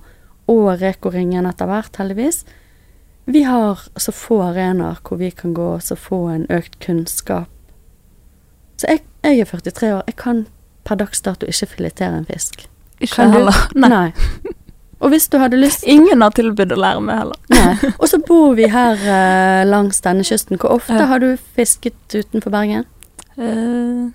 [0.47, 2.45] og Reko-ringen etter hvert, heldigvis,
[3.28, 7.49] vi har så få arenaer hvor vi kan gå og så få en økt kunnskap.
[8.80, 10.03] Så jeg, jeg er 43 år.
[10.07, 10.45] Jeg kan
[10.88, 12.67] per dags dato ikke filetere en fisk.
[13.03, 13.57] Ikke heller.
[13.75, 14.11] Nei.
[14.97, 17.41] Og hvis du hadde lyst Ingen har tilbudt å lære meg heller.
[17.53, 17.73] Nei.
[18.01, 20.57] Og så bor vi her eh, langs denne kysten.
[20.57, 21.05] Hvor ofte Ja.
[21.11, 22.86] har du fisket utenfor Bergen?
[23.38, 24.07] Eh,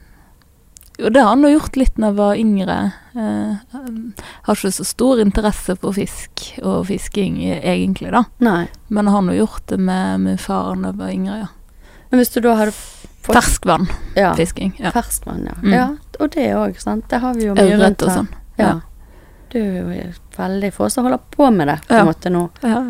[1.02, 2.76] jo, det har han gjort litt når jeg var yngre.
[3.12, 3.78] Eh,
[4.46, 8.24] har ikke så stor interesse for fisk og fisking eh, egentlig, da.
[8.44, 8.68] Nei.
[8.88, 11.50] Men han har nå gjort det med med faren da jeg var yngre, ja.
[12.10, 14.72] Men hvis du da hadde fått Ferskvannfisking.
[14.78, 14.90] ja, Ja.
[14.92, 15.54] ferskvann, ja.
[15.62, 15.72] Mm.
[15.72, 15.88] ja.
[16.20, 17.08] Og det òg, sant.
[17.08, 18.16] Det har vi jo mye rundt Ørret og her.
[18.16, 18.28] sånn.
[18.58, 18.64] Ja.
[18.66, 18.80] Ja.
[19.52, 22.48] Du er jo veldig få som holder på med det på en måte nå.
[22.62, 22.82] Ja.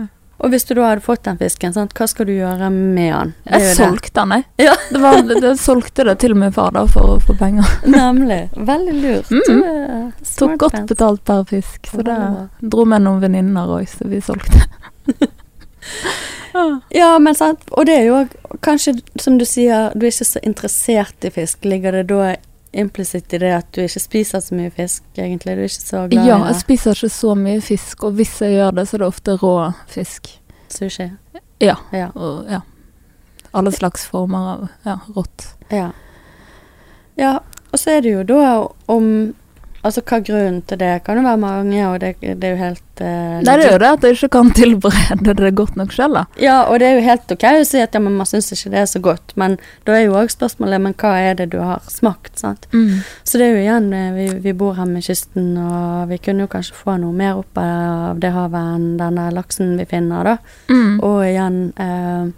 [0.42, 1.92] Og hvis du da hadde fått den fisken, sant?
[1.94, 3.34] hva skal du gjøre med den?
[3.46, 4.46] Jeg solgte den, jeg.
[4.66, 4.74] Ja.
[4.90, 7.68] Det var, det, solgte det til og med far da for få penger.
[7.96, 8.40] Nemlig.
[8.56, 9.30] Veldig lurt.
[9.30, 10.10] Mm.
[10.18, 10.88] Du Tok godt pants.
[10.90, 12.18] betalt per fisk, så det
[12.74, 14.66] dro med noen venninner òg, så vi solgte.
[16.92, 17.18] Ja.
[17.18, 17.62] Men sant.
[17.72, 18.18] Og det er jo
[18.60, 21.64] kanskje, som du sier, du er ikke så interessert i fisk.
[21.64, 22.34] Ligger det da
[22.72, 25.56] implisitt i det at du ikke spiser så mye fisk, egentlig?
[25.56, 28.56] Du er ikke så glad Ja, jeg spiser ikke så mye fisk, og hvis jeg
[28.56, 29.54] gjør det, så er det ofte rå
[29.92, 30.30] fisk.
[30.72, 31.10] Sushi?
[31.60, 31.76] Ja.
[31.92, 32.08] Ja.
[32.14, 32.62] Og ja.
[33.52, 35.46] Alle slags former av ja, rått.
[35.68, 35.90] Ja.
[37.20, 37.38] ja.
[37.72, 38.46] Og så er det jo da
[38.92, 39.34] om
[39.82, 43.00] Altså hva grunnen til det kan jo være mange, og det, det er jo helt
[43.02, 46.14] eh, Nei, det er jo det at jeg ikke kan tilberede det godt nok sjøl,
[46.20, 46.22] da.
[46.38, 48.70] Ja, og det er jo helt ok å si at ja, men man syns ikke
[48.76, 49.56] det er så godt, men
[49.88, 52.68] da er jo òg spørsmålet men hva er det du har smakt, sant.
[53.26, 56.46] Så det er jo igjen, eh, vi, vi bor her med kysten, og vi kunne
[56.46, 60.36] jo kanskje få noe mer opp av det havet enn denne laksen vi finner, da.
[60.70, 61.00] Mm.
[61.02, 62.30] Og igjen eh,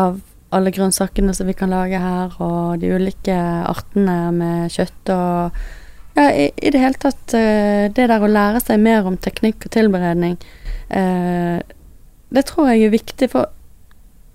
[0.00, 0.22] av
[0.56, 3.36] alle grønnsakene som vi kan lage her, og de ulike
[3.68, 5.60] artene med kjøtt og
[6.18, 9.68] Ja, i, i det hele tatt eh, Det der å lære seg mer om teknikk
[9.68, 10.34] og tilberedning,
[10.90, 11.60] eh,
[12.34, 13.54] det tror jeg er viktig for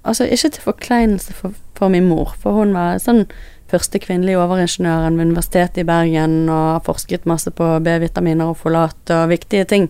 [0.03, 3.21] Altså ikke til forkleinelse for, for min mor, for hun var sånn
[3.71, 9.13] første kvinnelige overingeniøren ved Universitetet i Bergen og har forsket masse på B-vitaminer og folat
[9.15, 9.87] og viktige ting.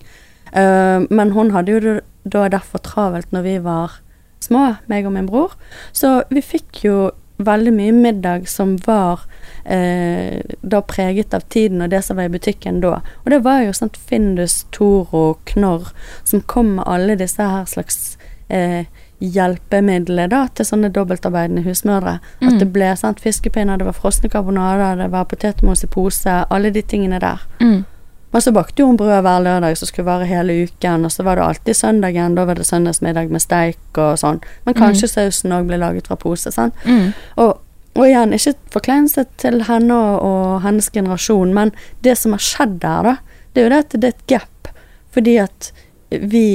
[0.53, 1.95] Eh, men hun hadde jo
[2.29, 3.97] da derfor travelt når vi var
[4.43, 5.57] små, meg og min bror.
[5.97, 6.97] Så vi fikk jo
[7.43, 9.25] veldig mye middag som var
[9.65, 13.01] eh, da preget av tiden og det som var i butikken da.
[13.25, 15.91] Og det var jo sånn Findus, Toro, Knorr
[16.23, 18.17] som kom med alle disse her slags
[18.49, 18.85] eh,
[19.23, 22.19] hjelpemidler da til sånne dobbeltarbeidende husmødre.
[22.41, 22.59] At Mm.
[22.59, 26.81] det ble sant, fiskepinner, det var frosne karbonader, det var potetmos i pose, alle de
[26.81, 27.39] tingene der.
[27.61, 27.85] Mm.
[28.33, 31.35] Men så bakte hun brød hver lørdag som skulle vare hele uken, og så var
[31.35, 34.41] det alltid søndagen, da var det søndagsmiddag med steik og sånn.
[34.65, 36.73] Men kanskje sausen òg ble laget fra pose, sant.
[36.85, 37.13] Mm.
[37.37, 37.59] Og,
[37.93, 41.73] og igjen, ikke forkleinelse til henne og, og hennes generasjon, men
[42.05, 44.69] det som har skjedd der, da, det er jo det at det er et gap.
[45.13, 45.69] Fordi at
[46.09, 46.47] vi,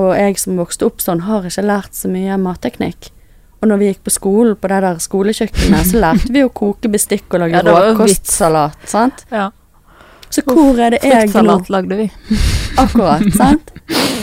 [0.00, 3.10] og jeg som vokste opp sånn, har ikke lært så mye matteknikk.
[3.62, 6.90] Og når vi gikk på skolen på det der skolekjøkkenet, så lærte vi å koke
[6.90, 9.26] bestikk og lage Ja, råkostsalat, sant.
[9.30, 9.50] Ja.
[10.32, 12.08] Så hvor er det jeg nå lagde vi.
[12.82, 13.68] Akkurat, sant?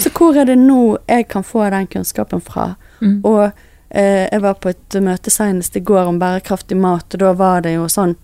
[0.02, 2.72] Så hvor er det nå jeg kan få den kunnskapen fra?
[3.00, 3.20] Mm.
[3.22, 3.54] Og
[3.90, 7.78] jeg var på et møte senest i går om bærekraftig mat, og da var det
[7.78, 8.18] jo sånn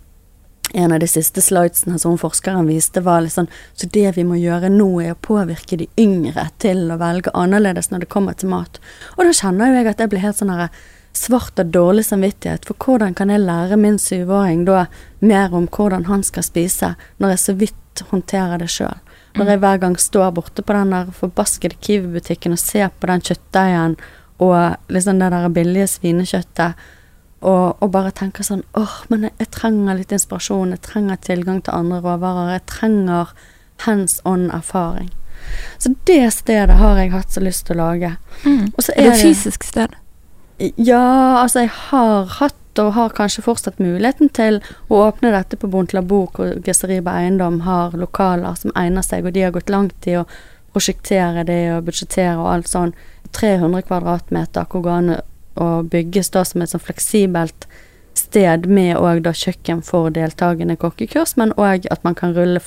[0.73, 3.47] En av de siste slidesene som forskeren viste, var litt sånn
[3.77, 7.91] Så det vi må gjøre nå, er å påvirke de yngre til å velge annerledes
[7.91, 8.79] når det kommer til mat.
[9.15, 10.69] Og da kjenner jo jeg at jeg blir helt sånn herre
[11.17, 12.65] svart og dårlig samvittighet.
[12.65, 14.85] For hvordan kan jeg lære min syvåring da
[15.19, 18.99] mer om hvordan han skal spise, når jeg så vidt håndterer det sjøl?
[19.35, 23.23] Når jeg hver gang står borte på den der forbaskede Kiwi-butikken og ser på den
[23.23, 23.97] kjøttdeigen
[24.43, 26.85] og liksom det der billige svinekjøttet,
[27.45, 31.61] og, og bare tenker sånn åh, men jeg, jeg trenger litt inspirasjon, jeg trenger tilgang
[31.61, 33.35] til andre råvarer, jeg trenger
[33.85, 35.11] hands on erfaring.
[35.77, 38.15] Så det stedet har jeg hatt så lyst til å lage.
[38.45, 38.71] Mm.
[38.73, 39.93] Og så Er det et fysisk sted?
[40.59, 44.61] ja, altså jeg har hatt og har kanskje fortsatt muligheten til
[44.91, 49.35] å åpne dette på Bontla Bok, hvor Gesseriba Eiendom har lokaler som egner seg, og
[49.35, 50.25] de har gått langt i å
[50.75, 52.95] prosjektere det og budsjettere og alt sånn.
[53.35, 55.11] 300 kvadratmeter hvor går an
[55.55, 57.67] å bygges da som et sånn fleksibelt
[58.15, 62.61] sted med òg da kjøkken for deltakende kokkekurs, men òg at man kan rulle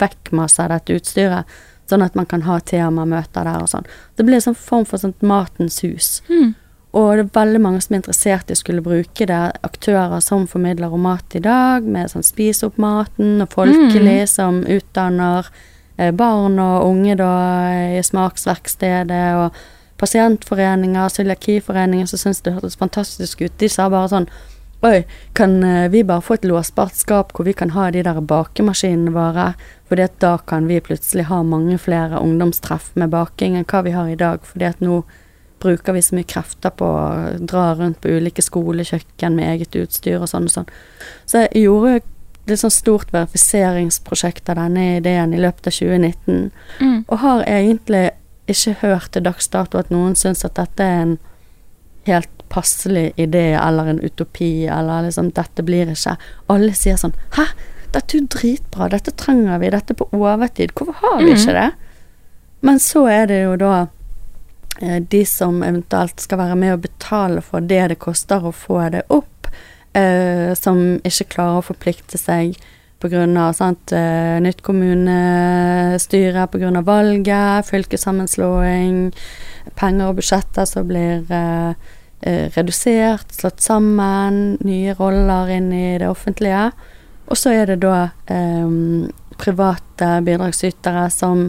[0.00, 1.48] vekk masse av dette utstyret,
[1.88, 3.88] sånn at man kan ha temamøter der og sånn.
[4.16, 6.18] Det blir en sånn form for sånt matens hus.
[6.30, 6.54] Mm.
[6.94, 9.42] Og det er veldig mange som er interessert i å skulle bruke det.
[9.66, 14.62] Aktører som formidler om mat i dag, med sånn Spis opp maten, og Folkelig som
[14.62, 15.50] utdanner
[15.98, 17.32] eh, barn og unge da
[17.98, 19.58] i smaksverkstedet, og
[20.00, 23.54] pasientforeninger, cøliakiforeningen som syntes det hørtes fantastisk ut.
[23.58, 24.28] De sa bare sånn
[24.84, 28.18] Oi, kan eh, vi bare få et låsbart skap hvor vi kan ha de der
[28.20, 29.54] bakemaskinene våre?
[29.94, 34.10] At da kan vi plutselig ha mange flere ungdomstreff med baking enn hva vi har
[34.10, 34.42] i dag.
[34.44, 34.98] Fordi at nå
[35.62, 40.18] bruker vi så mye krefter på å dra rundt på ulike skolekjøkken med eget utstyr
[40.18, 40.68] og sånn og sånn.
[41.24, 42.02] Så jeg gjorde
[42.44, 47.04] et sånn stort verifiseringsprosjekt av denne ideen i løpet av 2019, Mm.
[47.08, 48.10] og har egentlig
[48.50, 51.14] ikke hørt til dags dato at noen syns at dette er en
[52.04, 56.16] helt passelig idé eller en utopi, eller liksom 'dette blir ikke'.
[56.48, 57.46] Alle sier sånn 'hæ,
[57.92, 61.56] dette er jo dritbra, dette trenger vi, dette er på overtid', hvorfor har vi ikke
[61.56, 61.72] det?
[62.60, 63.86] Men så er det jo da
[64.80, 68.88] eh, de som eventuelt skal være med og betale for det det koster å få
[68.90, 69.48] det opp,
[69.94, 72.56] eh, som ikke klarer å forplikte seg
[73.04, 73.24] pga.
[73.24, 76.70] Uh, nytt kommunestyre, pga.
[76.86, 79.12] valget, fylkessammenslåing,
[79.78, 81.76] penger og budsjetter som blir uh,
[82.56, 86.70] redusert, slått sammen, nye roller inn i det offentlige.
[87.28, 89.06] Og så er det da um,
[89.40, 91.48] private bidragsytere som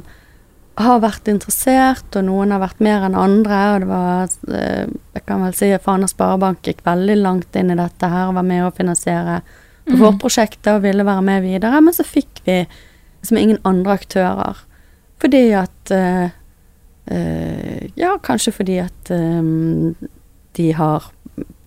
[0.76, 3.60] har vært interessert, og noen har vært mer enn andre.
[3.74, 4.34] Og det var
[5.16, 8.36] Jeg kan vel si at Fana Sparebank gikk veldig langt inn i dette her og
[8.40, 9.40] var med å finansiere
[9.86, 10.20] på mm.
[10.22, 14.62] prosjekt og ville være med videre, men så fikk vi liksom ingen andre aktører.
[15.22, 16.28] Fordi at uh,
[17.12, 19.96] uh, Ja, kanskje fordi at um,
[20.58, 21.12] de har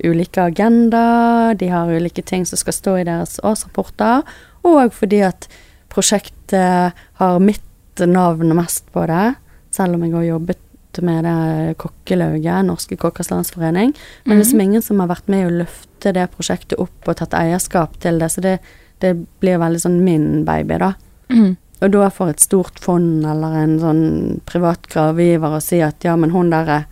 [0.04, 4.22] ulike agendaer, de har ulike ting som skal stå i deres årsrapporter,
[4.66, 5.48] og fordi at
[5.92, 9.34] prosjektet har mitt navn mest på det,
[9.74, 10.67] selv om jeg har jobbet
[11.04, 13.94] med det kokkelauget, Norske kokkers landsforening.
[14.24, 17.18] Men det er liksom ingen som har vært med å løfte det prosjektet opp og
[17.20, 18.58] tatt eierskap til det, så det,
[19.04, 20.92] det blir veldig sånn min baby, da.
[21.32, 21.56] Mm.
[21.78, 24.04] Og da får et stort fond eller en sånn
[24.48, 26.88] privat gravgiver og si at ja, men hun der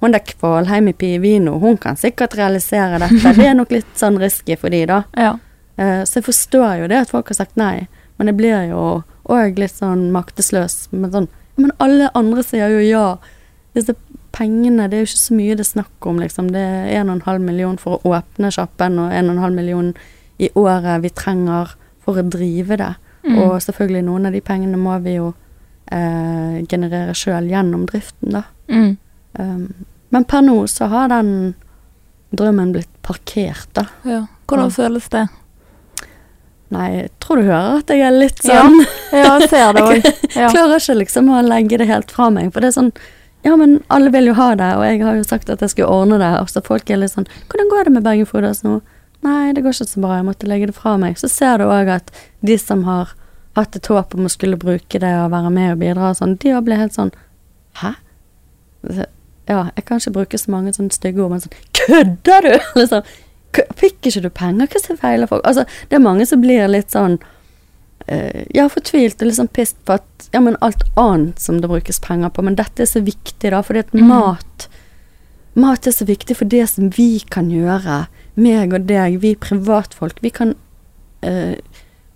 [0.00, 3.32] hun der Kvalheim i Pivino, hun kan sikkert realisere dette.
[3.38, 5.02] Det er nok litt sånn risky for de, da.
[5.26, 5.36] Ja.
[5.76, 7.86] Uh, så jeg forstår jo det at folk har sagt nei,
[8.16, 8.82] men det blir jo
[9.28, 10.86] òg litt sånn maktesløs.
[10.92, 13.04] Men sånn Men alle andre sier jo ja
[13.76, 13.94] disse
[14.36, 16.50] pengene, det er jo ikke så mye det er snakk om, liksom.
[16.52, 19.92] Det er 1,5 million for å åpne sjappen, og 1,5 million
[20.42, 22.92] i året vi trenger for å drive det.
[23.26, 23.38] Mm.
[23.42, 25.32] Og selvfølgelig noen av de pengene må vi jo
[25.90, 28.44] eh, generere sjøl gjennom driften, da.
[28.70, 28.92] Mm.
[29.36, 29.64] Um,
[30.14, 31.32] men per nå så har den
[32.36, 33.88] drømmen blitt parkert, da.
[34.06, 34.22] Ja.
[34.46, 34.76] Hvordan ja.
[34.76, 35.26] føles det?
[36.74, 38.80] Nei, jeg tror du hører at jeg er litt sånn
[39.14, 40.08] Ja, jeg ser det òg.
[40.36, 40.48] Ja.
[40.50, 42.50] Klarer ikke liksom å legge det helt fra meg.
[42.52, 42.90] For det er sånn
[43.46, 45.92] ja, men alle vil jo ha det, og jeg har jo sagt at jeg skulle
[45.92, 46.32] ordne det.
[46.40, 48.80] Og så folk er litt sånn Hvordan går det med Bergen Fooders nå?
[49.22, 51.14] Nei, det går ikke så bra, jeg måtte legge det fra meg.
[51.20, 52.10] Så ser du òg at
[52.46, 53.14] de som har
[53.56, 56.34] hatt et håp om å skulle bruke det og være med og bidra og sånn,
[56.42, 57.14] de òg blir helt sånn
[57.80, 57.94] Hæ?
[59.46, 62.52] Ja, jeg kan ikke bruke så mange sånne stygge ord, men sånn Kødder du?!
[62.80, 63.06] liksom.
[63.78, 64.68] Fikk ikke du penger?
[64.68, 65.46] Hva er det feiler folk?
[65.48, 67.16] Altså, det er mange som blir litt sånn
[68.54, 72.30] ja, fortvilt og liksom pissed på at ja, men alt annet som det brukes penger
[72.30, 74.04] på, men dette er så viktig, da, fordi at mm.
[74.06, 74.68] mat
[75.56, 78.02] Mat er så viktig for det som vi kan gjøre,
[78.36, 80.18] meg og deg, vi privatfolk.
[80.20, 80.52] Vi kan
[81.24, 81.56] eh,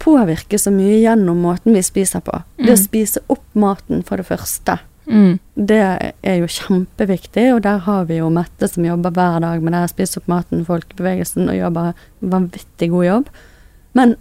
[0.01, 2.35] påvirke så mye gjennom måten vi spiser på.
[2.59, 2.67] Mm.
[2.67, 4.77] Det å spise opp maten, for det første.
[5.09, 5.39] Mm.
[5.57, 9.73] Det er jo kjempeviktig, og der har vi jo Mette som jobber hver dag med
[9.73, 9.87] det.
[9.95, 13.33] Spise opp maten, folkebevegelsen, og jobber vanvittig god jobb.
[13.97, 14.19] Men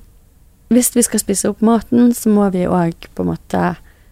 [0.69, 3.63] hvis vi skal spise opp maten, så må vi òg på en måte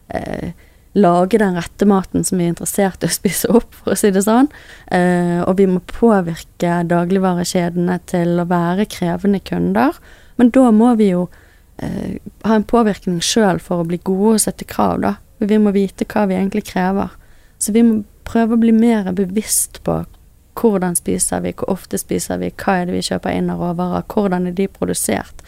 [0.09, 0.53] eh,
[0.97, 4.11] lage den rette maten som vi er interessert i å spise opp, for å si
[4.13, 4.49] det sånn.
[4.93, 9.99] Eh, og vi må påvirke dagligvarekjedene til å være krevende kunder.
[10.41, 11.27] Men da må vi jo
[11.77, 15.15] eh, ha en påvirkning sjøl for å bli gode og sette krav, da.
[15.37, 17.13] Vi må vite hva vi egentlig krever.
[17.61, 20.01] Så vi må prøve å bli mer bevisst på
[20.57, 24.07] hvordan spiser vi, hvor ofte spiser vi, hva er det vi kjøper inn av råvarer,
[24.09, 25.45] hvordan er de produsert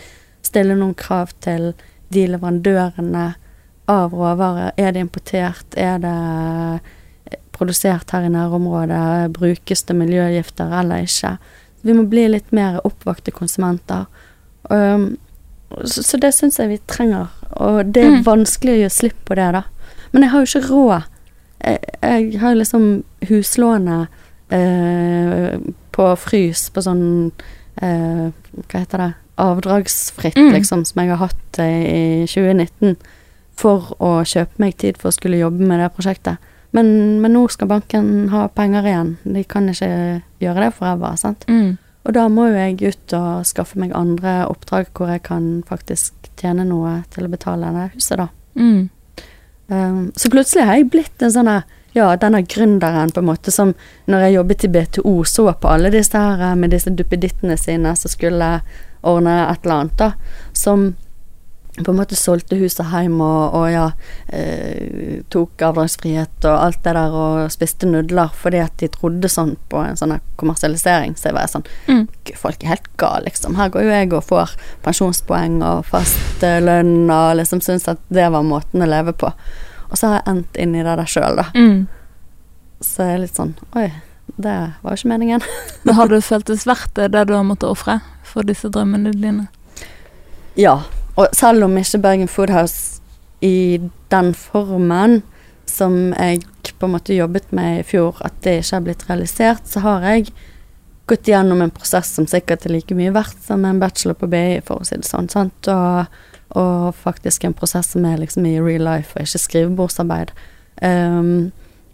[0.49, 1.71] stille noen krav til
[2.13, 3.27] de leverandørene
[3.89, 4.73] av råvarer.
[4.77, 5.77] Er det importert?
[5.77, 9.31] Er det produsert her i nærområdet?
[9.37, 11.37] Brukes det miljøgifter eller ikke?
[11.81, 14.05] Vi må bli litt mer oppvakte konsumenter.
[14.69, 15.17] Um,
[15.85, 17.29] så, så, det syns jeg vi trenger.
[17.61, 18.25] Og det er mm.
[18.27, 19.63] vanskelig å gjøre slipp på det, da.
[20.11, 21.07] Men jeg har jo ikke råd.
[21.59, 22.85] Jeg, jeg har liksom
[23.29, 24.19] huslånet
[24.55, 25.57] eh,
[25.91, 27.03] på frys på sånn
[27.83, 29.09] eh, Hva heter det?
[29.39, 30.51] Avdragsfritt, mm.
[30.55, 32.95] liksom, som jeg har hatt i 2019,
[33.59, 36.39] for å kjøpe meg tid for å skulle jobbe med det prosjektet.
[36.75, 39.15] Men, men nå skal banken ha penger igjen.
[39.25, 39.89] De kan ikke
[40.43, 41.47] gjøre det forever, sant.
[41.49, 41.79] Mm.
[42.07, 46.29] Og da må jo jeg ut og skaffe meg andre oppdrag hvor jeg kan faktisk
[46.39, 48.29] tjene noe til å betale det huset, da.
[48.59, 48.87] Mm.
[49.69, 51.51] Um, så plutselig har jeg blitt en sånn
[51.93, 53.73] ja, denne gründeren, på en måte, som
[54.09, 58.13] når jeg jobbet i BTO, så på alle disse her med disse duppedittene sine som
[58.13, 58.49] skulle
[59.03, 60.11] annet, da.
[60.53, 60.93] Som
[61.85, 63.85] på en måte solgte huset hjem og, og ja,
[64.35, 69.53] eh, tok avdragsfrihet og alt det der og spiste nudler fordi at de trodde sånn
[69.71, 71.15] på en sånn kommersialisering.
[71.15, 72.03] Så jeg var sånn mm.
[72.39, 73.55] Folk er helt gale, liksom.
[73.59, 78.27] Her går jo jeg og får pensjonspoeng og fast lønn og liksom syns at det
[78.33, 79.31] var måten å leve på.
[79.89, 81.47] Og så har jeg endt inn i det der sjøl, da.
[81.55, 81.87] Mm.
[82.85, 83.89] Så jeg er litt sånn Oi,
[84.39, 85.43] det var jo ikke meningen.
[85.83, 89.47] Men har du føltes verdt det, det du har måttet ofre for disse drømmene dine?
[90.59, 90.79] Ja.
[91.19, 93.01] Og selv om ikke Bergen Foodhouse
[93.41, 93.79] i
[94.11, 95.21] den formen
[95.69, 96.43] som jeg
[96.79, 100.05] på en måte jobbet med i fjor, at det ikke har blitt realisert, så har
[100.07, 100.31] jeg
[101.09, 104.59] gått gjennom en prosess som sikkert er like mye verdt som en bachelor på BI,
[104.65, 105.29] for å si det sånn.
[105.31, 105.69] Sant?
[105.73, 106.19] Og,
[106.59, 110.33] og faktisk en prosess som er liksom i real life, og ikke skrivebordsarbeid.
[110.81, 111.49] Um,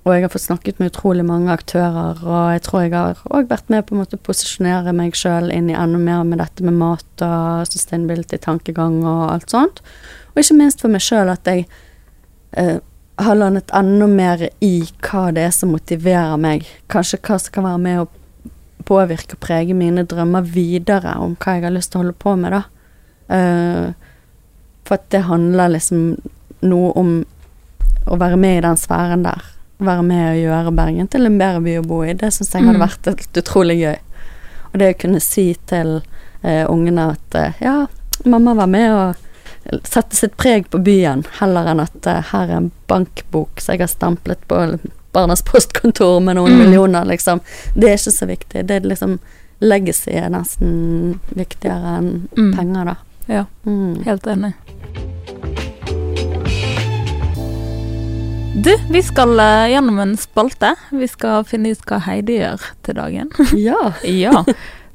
[0.05, 3.47] og jeg har fått snakket med utrolig mange aktører, og jeg tror jeg har òg
[3.49, 6.65] vært med på en måte å posisjonere meg sjøl inn i enda mer med dette
[6.65, 9.81] med mat og sustainability-tankegang og alt sånt.
[10.35, 11.65] Og ikke minst for meg sjøl at jeg
[12.53, 12.77] eh,
[13.17, 14.75] har landet enda mer i
[15.07, 16.69] hva det er som motiverer meg.
[16.91, 21.57] Kanskje hva som kan være med å påvirke og prege mine drømmer videre om hva
[21.57, 22.61] jeg har lyst til å holde på med, da.
[23.33, 23.89] Eh,
[24.85, 26.07] for at det handler liksom
[26.69, 27.15] noe om
[28.05, 29.54] å være med i den sfæren der.
[29.79, 32.13] Være med og gjøre Bergen til en bedre by å bo i.
[32.13, 32.87] Det syns jeg hadde Mm.
[32.87, 33.97] vært helt utrolig gøy.
[34.73, 36.01] Og det å kunne si til
[36.43, 37.87] eh, ungene at uh, ja,
[38.25, 39.15] mamma var med og
[39.83, 43.79] sette sitt preg på byen, heller enn at uh, her er en bankbok som jeg
[43.81, 44.79] har stemplet på
[45.15, 46.59] Barnas postkontor med noen Mm.
[46.59, 47.39] millioner, liksom.
[47.73, 48.65] Det er ikke så viktig.
[48.67, 49.19] Det er liksom
[49.61, 52.53] Legacy er nesten viktigere enn Mm.
[52.55, 52.95] penger, da.
[53.27, 54.03] Ja, Mm.
[54.05, 54.53] helt enig.
[58.55, 60.75] Du, vi skal eh, gjennom en spalte.
[60.89, 63.31] Vi skal finne ut hva Heidi gjør til dagen.
[63.59, 63.91] Ja.
[64.07, 64.43] ja,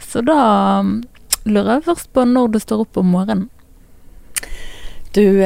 [0.00, 0.36] så da
[0.80, 0.94] um,
[1.44, 3.50] lurer jeg først på når du står opp om morgenen.
[5.12, 5.42] Du,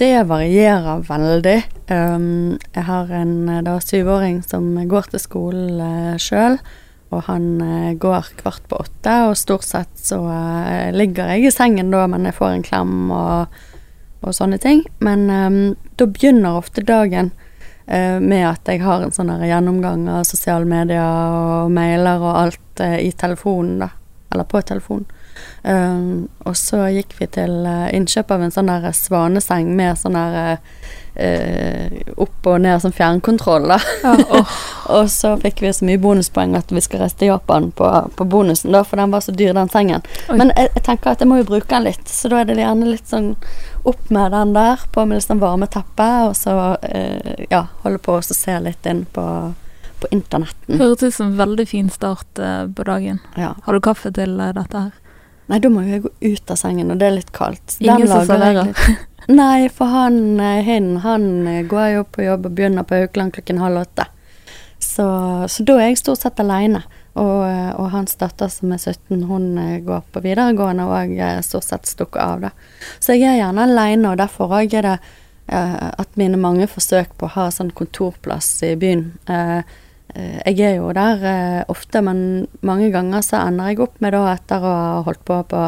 [0.00, 1.58] det varierer veldig.
[1.92, 6.56] Jeg har en eh, da syvåring som går til skolen uh, sjøl,
[7.12, 11.52] og han eh, går kvart på åtte, og stort sett så eh, ligger jeg i
[11.52, 13.62] sengen da, men jeg får en klem og,
[14.24, 14.86] og sånne ting.
[15.04, 15.28] Men
[16.00, 17.41] da begynner ofte dagen eh,
[18.22, 23.00] med at jeg har en sånn gjennomgang av sosiale medier og mailer og alt eh,
[23.08, 23.90] i telefonen, da.
[24.32, 25.08] Eller på telefonen.
[25.62, 30.16] Um, og så gikk vi til eh, innkjøp av en sånn der svaneseng med sånn
[30.18, 33.78] der uh, opp og ned som fjernkontroll, da.
[34.04, 34.52] åh,
[34.96, 38.26] Og så fikk vi så mye bonuspoeng at vi skal reise til Japan på, på
[38.26, 40.04] bonusen, da, for den var så dyr, den sengen.
[40.28, 40.38] Oi.
[40.40, 42.60] Men jeg, jeg tenker at jeg må jo bruke den litt, så da er det
[42.60, 43.32] gjerne litt sånn
[43.88, 48.02] opp med den der, på med litt sånn varme teppe, og så uh, ja, holde
[48.02, 49.26] på å se litt inn på,
[50.02, 50.80] på internetten.
[50.80, 53.22] høres ut som en veldig fin start uh, på dagen.
[53.38, 53.54] Ja.
[53.66, 55.01] Har du kaffe til uh, dette her?
[55.50, 57.76] Nei, da må jo jeg gå ut av sengen, og det er litt kaldt.
[57.78, 58.72] Den Ingen som serverer?
[59.42, 63.34] Nei, for han, eh, hin, han eh, går jo på jobb og begynner på Haukeland
[63.36, 64.08] klokken halv åtte.
[64.82, 65.06] Så,
[65.48, 66.82] så da er jeg stort sett aleine.
[67.12, 69.50] Og, eh, og hans datter som er 17, hun
[69.86, 72.52] går på videregående og stort sett stukket av, da.
[72.98, 74.96] Så jeg er gjerne aleine, og derfor òg er det
[75.52, 79.60] eh, at mine mange forsøk på å ha sånn kontorplass i byen eh,
[80.14, 84.26] Jeg er jo der eh, ofte, men mange ganger så ender jeg opp med da,
[84.34, 85.62] etter å ha holdt på på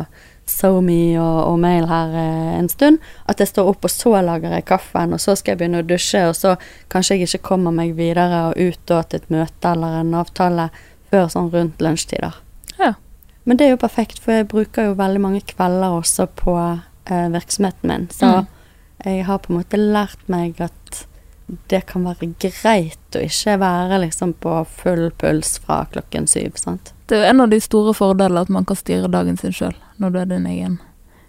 [0.47, 4.53] SoMe og, og mail her eh, en stund, at jeg står opp og så lager
[4.53, 6.57] jeg kaffen, og så skal jeg begynne å dusje, og så
[6.92, 10.68] kanskje jeg ikke kommer meg videre og ut da til et møte eller en avtale
[11.09, 12.36] før sånn rundt lunsjtider.
[12.76, 12.92] Ja.
[13.49, 17.26] Men det er jo perfekt, for jeg bruker jo veldig mange kvelder også på eh,
[17.32, 18.47] virksomheten min, så Mm.
[19.05, 21.07] jeg har på en måte lært meg at
[21.68, 26.92] det kan være greit å ikke være liksom på full puls fra klokken syv, sant.
[27.11, 30.14] Det er en av de store fordelene at man kan styre dagen sin sjøl når
[30.14, 30.78] du er din egen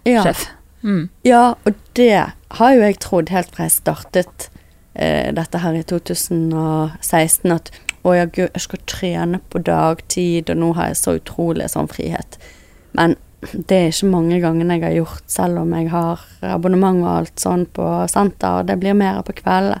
[0.08, 0.22] Ja.
[0.24, 0.46] sjef.
[0.82, 1.08] Mm.
[1.26, 4.48] Ja, og det har jo jeg trodd helt fra jeg startet
[4.94, 7.70] eh, dette her i 2016, at
[8.06, 11.88] å ja, gud, jeg skal trene på dagtid, og nå har jeg så utrolig sånn
[11.90, 12.38] frihet.
[12.96, 13.16] Men
[13.52, 17.42] det er ikke mange gangene jeg har gjort, selv om jeg har abonnement og alt
[17.42, 19.80] sånn på senter, det blir mer på kveldene.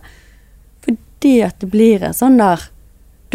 [1.26, 2.68] Fordi at det blir en sånn der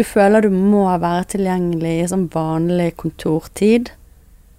[0.08, 3.90] føler du må være tilgjengelig i sånn vanlig kontortid.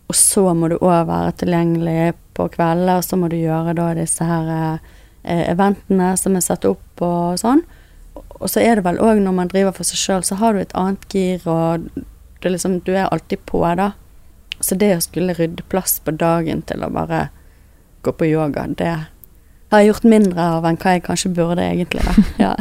[0.05, 3.87] Og så må du òg være tilgjengelig på kveldene, og så må du gjøre da
[3.97, 7.63] disse her eh, eventene som er satt opp og sånn.
[8.13, 10.61] Og så er det vel òg når man driver for seg sjøl, så har du
[10.61, 13.95] et annet gir, og du, liksom, du er alltid på, da.
[14.61, 17.25] Så det å skulle rydde plass på dagen til å bare
[18.05, 18.93] gå på yoga, det
[19.73, 22.13] har jeg gjort mindre av enn hva jeg kanskje burde egentlig, da.
[22.45, 22.53] Ja.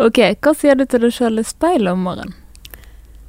[0.00, 2.38] Ok, hva sier du til deg sjøl i speilet om morgenen?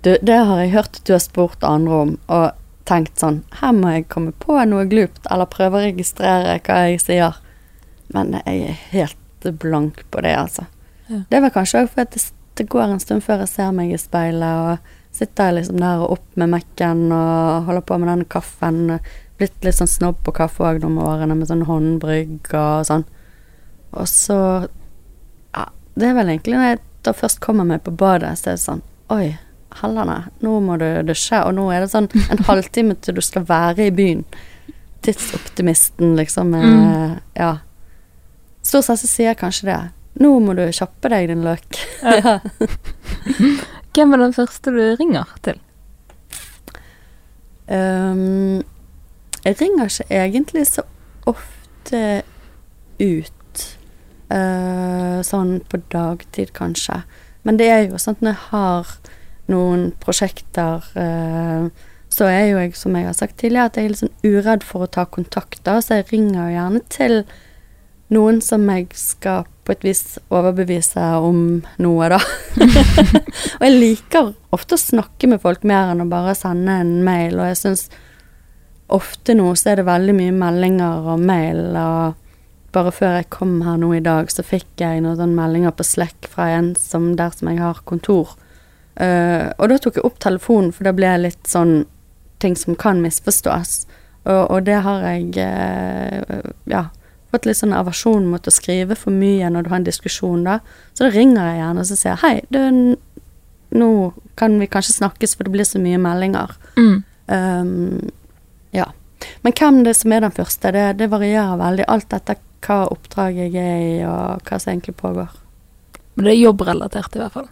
[0.03, 2.51] Du, det har jeg hørt du har spurt andre om, og
[2.87, 7.03] tenkt sånn Her må jeg komme på noe glupt, eller prøve å registrere hva jeg
[7.03, 7.37] sier.
[8.15, 10.67] Men jeg er helt blank på det, altså.
[11.07, 11.21] Ja.
[11.29, 12.25] Det vel kanskje òg fordi det,
[12.59, 16.15] det går en stund før jeg ser meg i speilet, og sitter liksom der og
[16.17, 18.79] opp med Mac-en og holder på med denne kaffen.
[19.37, 23.05] Blitt litt sånn snobb på kaffe òg med årene, med sånn håndbrygg og sånn.
[23.93, 24.39] Og så
[25.95, 28.63] det er vel egentlig når jeg da først kommer meg på badet, så er det
[28.63, 28.79] sånn
[29.13, 29.35] Oi,
[29.81, 33.45] Hallane, nå må du dusje, og nå er det sånn en halvtime til du skal
[33.49, 34.23] være i byen.
[35.05, 36.53] Tidsoptimisten, liksom.
[36.57, 37.19] eh, Mm.
[37.37, 37.51] Ja.
[38.63, 39.77] Stort sett så sier jeg kanskje det.
[40.23, 41.77] Nå må du kjappe deg, din løk.
[42.01, 42.15] Ja.
[42.23, 42.37] ja.
[43.93, 45.59] Hvem er den første du ringer til?
[47.67, 48.63] Um,
[49.43, 50.85] jeg ringer ikke egentlig så
[51.29, 52.23] ofte
[52.99, 53.65] ut.
[54.33, 57.03] Uh, sånn på dagtid, kanskje.
[57.45, 58.93] Men det er jo sånn at når jeg har
[59.51, 61.67] noen prosjekter, uh,
[62.13, 64.65] så er jo jeg, som jeg har sagt tidligere, at jeg er litt sånn uredd
[64.65, 67.19] for å ta kontakt, så jeg ringer jo gjerne til
[68.13, 70.01] noen som jeg skal på et vis
[70.33, 72.19] overbevise om noe, da.
[73.57, 77.39] og jeg liker ofte å snakke med folk mer enn å bare sende en mail,
[77.39, 77.87] og jeg syns
[78.93, 82.19] ofte nå så er det veldig mye meldinger og mail, og
[82.73, 85.85] bare før jeg kom her nå i dag, så fikk jeg noen sånne meldinger på
[85.85, 88.33] Slack fra en som der som jeg har kontor.
[88.93, 91.83] Uh, og da tok jeg opp telefonen, for det ble litt sånn
[92.43, 93.83] ting som kan misforstås.
[94.23, 96.87] Og, og det har jeg uh, ja,
[97.33, 100.59] fått litt sånn aversjon mot å skrive for mye når du har en diskusjon, da.
[100.93, 102.61] Så da ringer jeg gjerne og så sier hei, du,
[103.73, 103.91] nå
[104.39, 106.53] kan vi kanskje snakkes, for det blir så mye meldinger.
[106.77, 106.99] Mm.
[107.33, 108.11] Um,
[108.73, 108.89] ja.
[109.43, 111.85] Men hvem det som er den første, det, det varierer veldig.
[111.91, 115.31] Alt etter hva oppdrag jeg er i, og hva som egentlig pågår.
[116.15, 117.49] Men det er jobbrelatert, i hvert fall.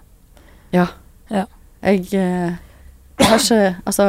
[0.76, 0.88] Ja.
[1.32, 1.46] Ja.
[1.82, 2.54] Jeg, eh,
[3.18, 4.08] jeg har ikke Altså,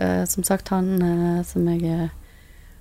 [0.00, 2.10] eh, som sagt, han eh, som jeg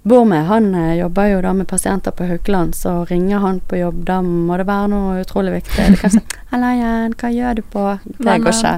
[0.03, 3.77] bor med, han eh, jobber jo da med pasienter på Haukeland, så ringer han på
[3.79, 5.85] jobb, da må det være noe utrolig viktig.
[5.93, 7.85] Det kan si 'Halla igjen, hva gjør du på?'
[8.19, 8.75] Det går ikke.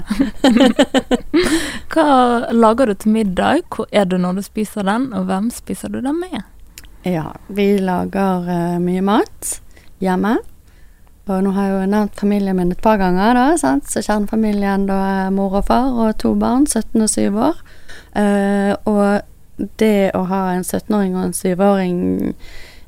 [1.95, 2.07] Hva
[2.53, 3.65] lager du til middag?
[3.73, 6.43] Hvor er du når du spiser den, og hvem spiser du den med?
[7.03, 9.59] Ja, vi lager uh, mye mat
[10.01, 10.37] hjemme.
[11.25, 13.89] Og nå har jeg jo nevnt familien min et par ganger, da, sant?
[13.89, 17.63] så kjernefamilien da er mor og far og to barn, 17 og 7 år.
[18.13, 19.25] Uh, og
[19.57, 21.99] det å ha en 17-åring og en 7-åring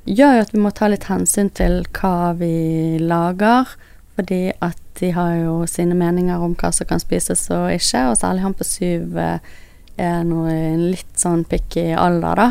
[0.07, 3.69] gjør jo at vi må ta litt hensyn til hva vi lager,
[4.17, 8.17] fordi at de har jo sine meninger om hva som kan spises og ikke, og
[8.19, 8.85] særlig han på 7
[9.21, 9.55] eh,
[9.97, 12.47] er noe, en litt sånn picky alder, da.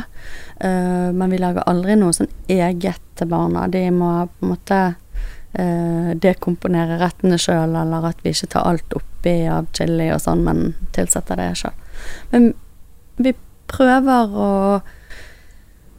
[0.56, 3.66] Uh, men vi lager aldri noe sånn eget til barna.
[3.70, 8.98] De må på en måte uh, dekomponere rettene sjøl, eller at vi ikke tar alt
[8.98, 10.64] oppi av chili og sånn, men
[10.96, 11.76] tilsetter det sjøl.
[12.34, 12.50] Men
[13.22, 13.36] vi
[13.70, 14.52] prøver å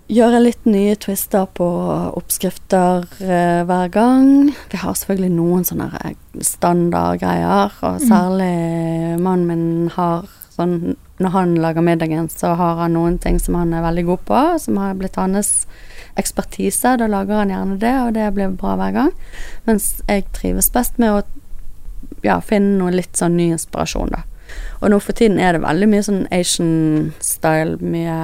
[0.08, 1.68] gjøre litt nye twister på
[2.16, 4.30] oppskrifter eh, hver gang.
[4.72, 11.56] Vi har selvfølgelig noen sånne eh, standardgreier, og særlig mannen min har sånn Når han
[11.58, 14.94] lager middagen, så har han noen ting som han er veldig god på, som har
[14.94, 15.66] blitt hans
[16.14, 16.92] ekspertise.
[17.02, 19.10] Da lager han gjerne det, og det blir bra hver gang.
[19.66, 21.24] Mens jeg trives best med å
[22.22, 24.22] ja, finne noe litt sånn ny inspirasjon, da.
[24.82, 28.18] Og nå for tiden er det veldig mye sånn Asian-style, mye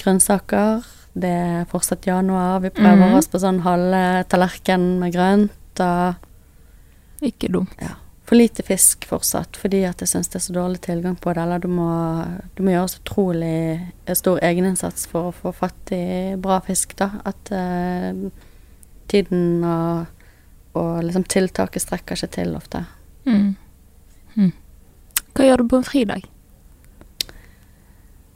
[0.00, 0.86] grønnsaker.
[1.14, 2.62] Det er fortsatt januar.
[2.64, 3.18] Vi prøver mm.
[3.18, 5.82] oss på sånn halve tallerken med grønt.
[5.84, 7.74] Og Ikke dumt.
[7.80, 7.94] ja,
[8.24, 11.44] for lite fisk fortsatt, fordi at jeg syns det er så dårlig tilgang på det.
[11.44, 11.90] Eller du må,
[12.56, 16.04] du må gjøre så utrolig stor egeninnsats for å få fatt i
[16.40, 17.10] bra fisk, da.
[17.28, 18.24] At eh,
[19.12, 20.24] tiden og,
[20.80, 22.82] og liksom tiltaket strekker seg til ofte.
[23.28, 23.54] Mm.
[24.34, 24.52] Mm.
[25.44, 26.22] Hva gjør du på en fridag?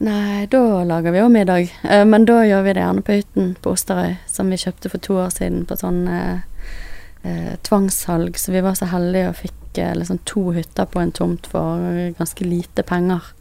[0.05, 1.71] Nei, da lager vi jo middag.
[1.81, 5.01] Eh, men da gjør vi det gjerne på hytten på Osterøy, som vi kjøpte for
[5.01, 6.43] to år siden på sånn eh,
[7.25, 8.37] eh, tvangssalg.
[8.37, 11.81] Så vi var så heldige og fikk eh, liksom to hytter på en tomt for
[12.19, 13.31] ganske lite penger.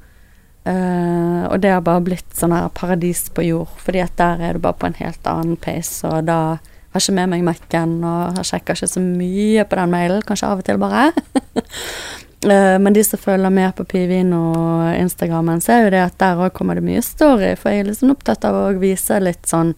[0.64, 4.56] Eh, og det har bare blitt sånn her paradis på jord, fordi at der er
[4.56, 8.40] du bare på en helt annen pace, og da har ikke med meg Mac-en, og
[8.40, 11.10] jeg sjekker ikke så mye på den mailen, kanskje av og til bare.
[12.44, 16.38] Eh, men de som følger med på Pivin og Instagrammen, ser jo det at der
[16.38, 19.74] òg kommer det mye story, for jeg er liksom opptatt av å vise litt sånn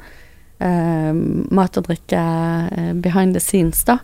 [0.60, 1.12] eh,
[1.56, 2.24] mat og drikke
[2.76, 4.00] eh, behind the scenes, da.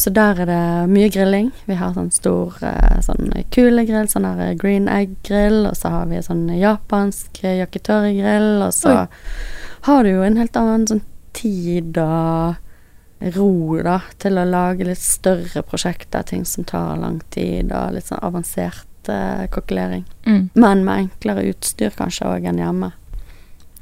[0.00, 1.50] Så der er det mye grilling.
[1.68, 6.22] Vi har sånn stor eh, sånn kulegrill, sånn her green egg-grill, og så har vi
[6.24, 9.06] sånn japansk yakitori-grill, og så Oi.
[9.90, 11.04] har du jo en helt annen sånn
[11.36, 12.56] tid og
[13.20, 18.08] ro, da, til å lage litt større prosjekter, ting som tar lang tid, og litt
[18.08, 20.06] sånn avansert eh, kokkelering.
[20.26, 20.48] Mm.
[20.54, 22.92] Men med enklere utstyr kanskje òg enn hjemme.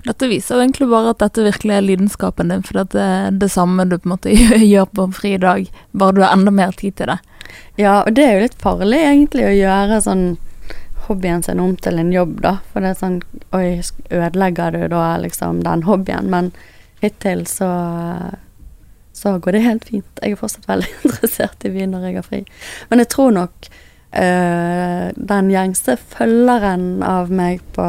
[0.07, 3.51] Dette viser jo egentlig bare at dette virkelig er lidenskapen din, for det er det
[3.53, 4.35] samme du på en måte
[4.73, 7.19] gjør på en fridag, bare du har enda mer tid til det.
[7.81, 10.27] Ja, og det er jo litt farlig egentlig å gjøre sånn
[11.09, 12.59] hobbyen sin om til en jobb, da.
[12.73, 13.21] For det er sånn
[13.57, 13.79] Oi,
[14.13, 16.29] ødelegger du da liksom den hobbyen?
[16.29, 16.51] Men
[17.01, 17.71] hittil så
[19.19, 20.23] så går det helt fint.
[20.23, 22.41] Jeg er fortsatt veldig interessert i vin når jeg har fri.
[22.91, 25.05] Men jeg tror nok øh,
[25.35, 27.89] den gjengse følgeren av meg på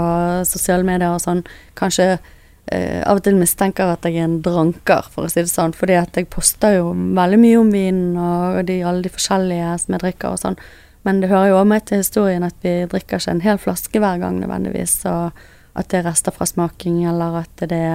[0.50, 1.46] sosiale medier og sånn,
[1.80, 5.54] kanskje øh, av og til mistenker at jeg er en dranker, for å si det
[5.54, 5.76] sånn.
[5.78, 9.98] Fordi at jeg poster jo veldig mye om vin og de, alle de forskjellige som
[9.98, 10.60] jeg drikker og sånn.
[11.08, 14.02] Men det hører jo også med til historien at vi drikker ikke en hel flaske
[14.04, 15.00] hver gang nødvendigvis.
[15.08, 15.32] Og
[15.80, 17.86] at det er rester fra smaking, eller at det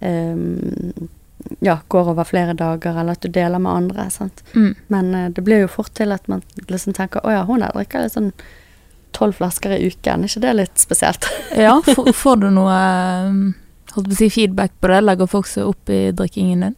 [0.00, 1.08] um,
[1.60, 4.08] ja, går over flere dager, eller at du deler med andre.
[4.10, 4.42] Sant?
[4.54, 4.74] Mm.
[4.86, 7.74] Men uh, det blir jo fort til at man liksom tenker å ja, hun der
[7.76, 8.32] drikker litt sånn
[9.16, 11.28] tolv flasker i uken, er ikke det litt spesielt?
[11.66, 12.76] Ja, får, får du noe
[13.26, 13.40] um,
[13.94, 15.00] holdt på å si feedback på det?
[15.06, 16.76] Legger folk seg opp i drikkingen din?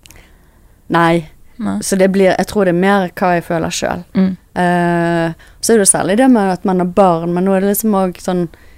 [0.95, 1.27] Nei.
[1.61, 1.77] Nei.
[1.85, 4.05] Så det blir Jeg tror det er mer hva jeg føler sjøl.
[4.17, 4.31] Mm.
[4.57, 7.75] Uh, så er det særlig det med at man har barn, men nå er det
[7.75, 8.70] liksom òg sånn eh,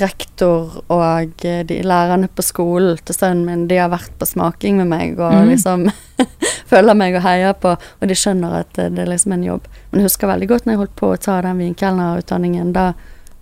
[0.00, 4.78] rektor og eh, de lærerne på skolen til sønnen min, de har vært på smaking
[4.80, 5.50] med meg og mm.
[5.50, 5.84] liksom
[6.72, 9.68] følger meg og heier på, og de skjønner at det, det er liksom en jobb.
[9.90, 12.72] Men jeg husker veldig godt når jeg holdt på å ta den vinkelnerutdanningen.
[12.72, 12.86] Da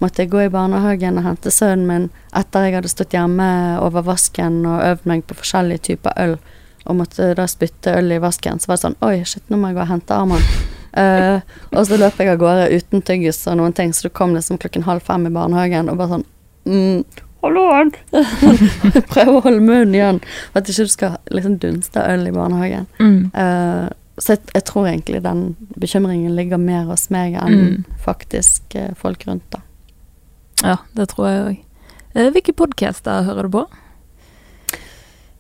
[0.03, 3.49] måtte jeg gå i barnehagen og hente sønnen min etter jeg hadde stått hjemme
[3.79, 6.39] over vasken og øvd meg på forskjellige typer øl,
[6.83, 8.59] og måtte da spytte øl i vasken.
[8.59, 10.49] Så var det sånn Oi, shit, nå må jeg gå og hente Arman.
[10.93, 11.41] Eh,
[11.73, 14.59] og så løp jeg av gårde uten tyggis og noen ting, så det kom liksom
[14.61, 16.27] klokken halv fem i barnehagen og bare sånn
[16.69, 17.05] mm,
[17.43, 17.89] Halloen!
[19.13, 20.21] Prøve å holde munnen igjen,
[20.53, 22.85] for at du ikke skal liksom dunste øl i barnehagen.
[23.01, 23.33] Mm.
[23.35, 23.89] Uh,
[24.21, 25.41] så jeg, jeg tror egentlig den
[25.81, 27.85] bekymringen ligger mer hos meg enn Mm.
[28.05, 29.63] faktisk eh, folk rundt, da.
[30.63, 31.63] Ja, det tror jeg òg.
[32.37, 33.65] hvilke podcaster hører du på?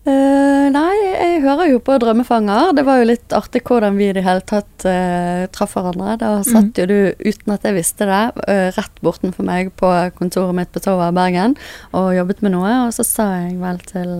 [0.02, 2.72] Eh, nei, jeg hører jo på Drømmefanger.
[2.74, 6.16] Det var jo litt artig hvordan vi i det hele tatt uh, traff hverandre.
[6.18, 10.58] Da satt jo du, uten at jeg visste det, uh, rett bortenfor meg på kontoret
[10.58, 11.54] mitt på Tova i Bergen
[11.94, 14.16] og jobbet med noe, og så sa jeg vel til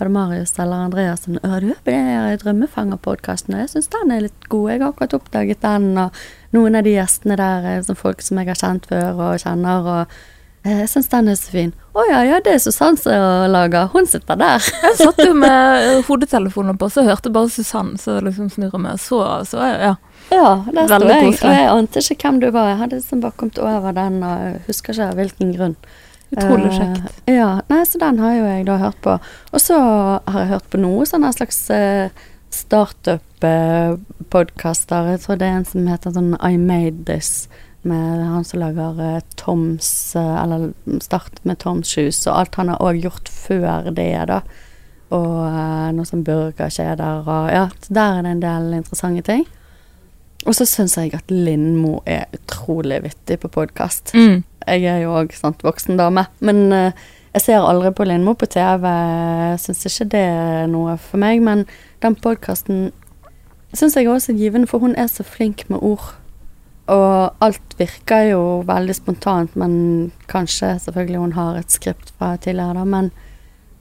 [0.00, 4.26] var det Marius eller Andreas som Å, du på den Drømmefanger-podkasten, jeg syns den er
[4.26, 4.66] litt god.
[4.72, 6.20] Jeg har akkurat oppdaget den, og
[6.56, 9.90] noen av de gjestene der er som folk som jeg har kjent før og kjenner,
[9.96, 10.20] og
[10.66, 11.70] jeg syns den er så fin.
[11.96, 13.88] Å ja, ja, det er Susanne som lager.
[13.94, 14.66] Hun sitter der.
[14.84, 18.98] Jeg satt jo med hodetelefonen hodetelefoner på, så hørte bare Susanne som liksom snurrer meg.
[19.00, 19.96] Så, så ja.
[20.30, 21.26] Ja, der sto jeg.
[21.26, 22.68] Og jeg ante ikke hvem du var.
[22.70, 24.36] Jeg hadde liksom bare kommet over den, og
[24.68, 25.76] husker ikke av hvilken grunn.
[26.30, 26.98] Utrolig kjekt.
[27.02, 27.22] kjekt.
[27.26, 29.12] ja, nei, så den har jo jeg da hørt på.
[29.50, 29.76] Og så
[30.22, 32.06] har jeg hørt på noe sånne slags uh,
[32.54, 35.10] startup-podkaster.
[35.10, 37.48] jeg tror det er en som heter sånn I Made This,
[37.82, 42.72] med han som lager eh, Toms eh, Eller startet med Toms Shoes, og alt han
[42.72, 44.40] har òg gjort før det, da.
[45.16, 49.46] Og eh, noe som burgerkjeder og Ja, der er det en del interessante ting.
[50.46, 54.14] Og så syns jeg at Lindmo er utrolig vittig på podkast.
[54.14, 54.42] Mm.
[54.66, 56.92] Jeg er jo òg voksen dame, men uh,
[57.34, 58.86] jeg ser aldri på Lindmo på TV.
[59.60, 61.66] Syns ikke det er noe for meg, men
[62.00, 62.88] den podkasten
[63.76, 66.16] syns jeg også er givende, for hun er så flink med ord.
[66.90, 69.74] Og alt virker jo veldig spontant, men
[70.30, 72.84] kanskje selvfølgelig hun har et skript fra tidligere, da.
[72.88, 73.10] Men,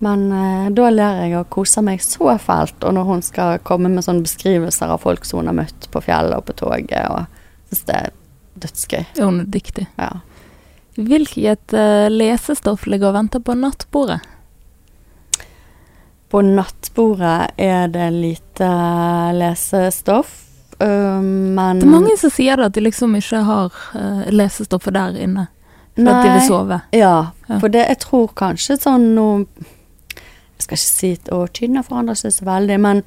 [0.03, 2.83] men eh, da ler jeg og koser meg så fælt.
[2.83, 6.03] Og når hun skal komme med sånne beskrivelser av folk som hun har møtt på
[6.05, 8.17] fjellet og på toget, og syns det er
[8.59, 9.05] dødsgøy.
[9.21, 9.87] Hun er dyktig.
[9.97, 10.11] Ja.
[10.99, 14.19] Hvilket uh, lesestoff ligger og venter på nattbordet?
[16.29, 18.69] På nattbordet er det lite
[19.33, 20.33] lesestoff,
[20.81, 25.15] øh, men Det er mange som sier at de liksom ikke har uh, lesestoffet der
[25.19, 25.47] inne.
[25.95, 26.81] For at de vil sove.
[26.93, 27.57] Ja, Ja.
[27.59, 29.45] for det, jeg tror kanskje sånn nå
[30.15, 33.03] Jeg skal ikke si at årtiden har forandret seg så veldig, men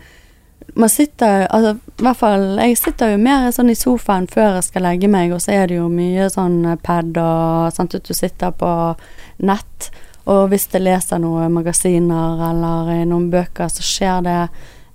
[0.74, 4.64] man sitter altså, i hvert fall, Jeg sitter jo mer sånn i sofaen før jeg
[4.64, 8.14] skal legge meg, og så er det jo mye sånn pad og sånt at du
[8.14, 8.70] sitter på
[9.38, 9.90] nett.
[10.26, 14.48] Og hvis jeg leser noen magasiner eller noen bøker, så skjer det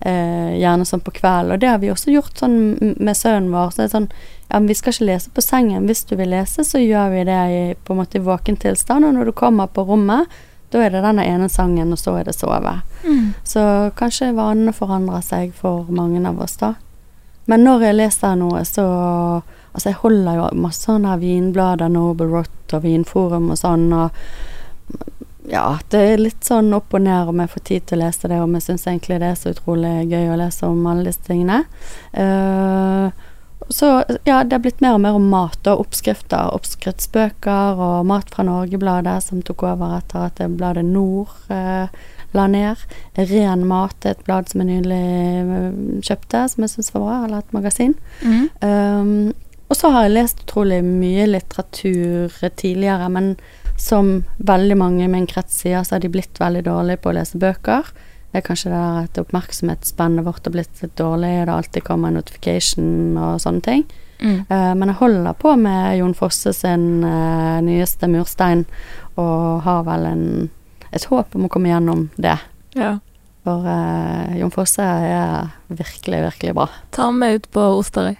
[0.07, 1.53] gjerne sånn på kvelden.
[1.55, 2.57] Og det har vi også gjort sånn
[2.95, 3.71] med sønnen vår.
[3.71, 4.09] Så det er sånn
[4.47, 5.87] ja, men vi skal ikke lese på sengen.
[5.89, 9.05] Hvis du vil lese, så gjør vi det i på en måte i våken tilstand.
[9.05, 10.31] Og når du kommer på rommet,
[10.71, 12.77] da er det denne ene sangen, og så er det sove.
[13.03, 13.33] Mm.
[13.47, 13.61] Så
[13.99, 16.73] kanskje vanene forandrer seg for mange av oss, da.
[17.47, 18.87] Men når jeg leser noe, så
[19.77, 24.09] Altså, jeg holder jo masse sånne vinblader, Noble Rot og Vinforum og sånn, og
[25.47, 28.29] ja, det er litt sånn opp og ned om jeg får tid til å lese
[28.31, 31.23] det, om jeg syns egentlig det er så utrolig gøy å lese om alle disse
[31.27, 31.63] tingene.
[32.11, 33.07] Uh,
[33.69, 33.87] så
[34.27, 36.53] ja, det er blitt mer og mer om mat og oppskrifter.
[36.55, 41.89] Oppskriftsbøker og Mat fra Norge-bladet, som tok over etter at det bladet Nord uh,
[42.35, 42.83] la ned.
[43.17, 45.03] Ren mat er et blad som jeg nylig
[45.39, 45.67] eh,
[46.03, 47.95] kjøpte, som jeg syns var bra, eller et magasin.
[48.21, 48.49] Mm.
[48.61, 49.13] Um,
[49.67, 53.33] og så har jeg lest utrolig mye litteratur tidligere, men
[53.77, 57.17] som veldig mange i min krets sier, så har de blitt veldig dårlige på å
[57.19, 57.93] lese bøker.
[58.31, 63.15] Det er kanskje det at oppmerksomhetsspennet vårt har blitt litt dårlig, det alltid kommer notification
[63.15, 63.85] og sånne ting.
[64.17, 64.39] Mm.
[64.49, 68.65] Uh, men jeg holder på med Jon Fosse sin uh, nyeste murstein,
[69.17, 70.25] og har vel en,
[70.91, 72.35] et håp om å komme gjennom det.
[72.77, 72.97] Ja.
[73.45, 76.67] For uh, Jon Fosse er virkelig, virkelig bra.
[76.97, 78.17] Ta med ut på Osterøy.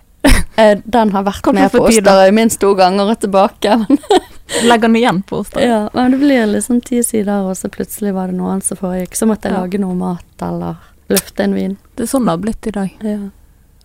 [0.57, 1.84] Den har vært Kom med på.
[1.89, 3.77] Osterøy minst to ganger og tilbake.
[4.48, 5.64] Men, Legg den igjen på Osterøy.
[5.68, 8.78] ja, men det blir liksom ti sider, og så plutselig var det noe annet som
[8.80, 9.15] foregikk.
[9.19, 9.60] Så måtte jeg Ja.
[9.65, 10.78] lage noe mat eller
[11.10, 11.78] løfte en vin.
[11.95, 12.90] Det er sånn det har blitt i dag.
[13.03, 13.18] Ja.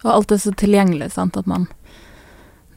[0.04, 1.68] Og alt er så tilgjengelig, sant, at man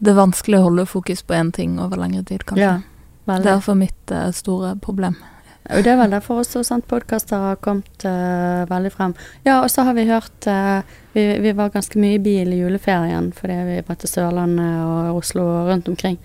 [0.01, 2.59] Det er vanskelig å holde fokus på én ting over lengre tid, kanskje.
[2.61, 3.45] Ja, Det er veldig.
[3.45, 5.15] derfor mitt uh, store problem.
[5.71, 9.15] Og det er vel derfor også sant, podkaster har kommet uh, veldig frem.
[9.45, 10.81] Ja, og så har vi hørt uh,
[11.13, 15.17] vi, vi var ganske mye i bil i juleferien fordi vi var til Sørlandet og
[15.17, 16.17] Oslo og rundt omkring.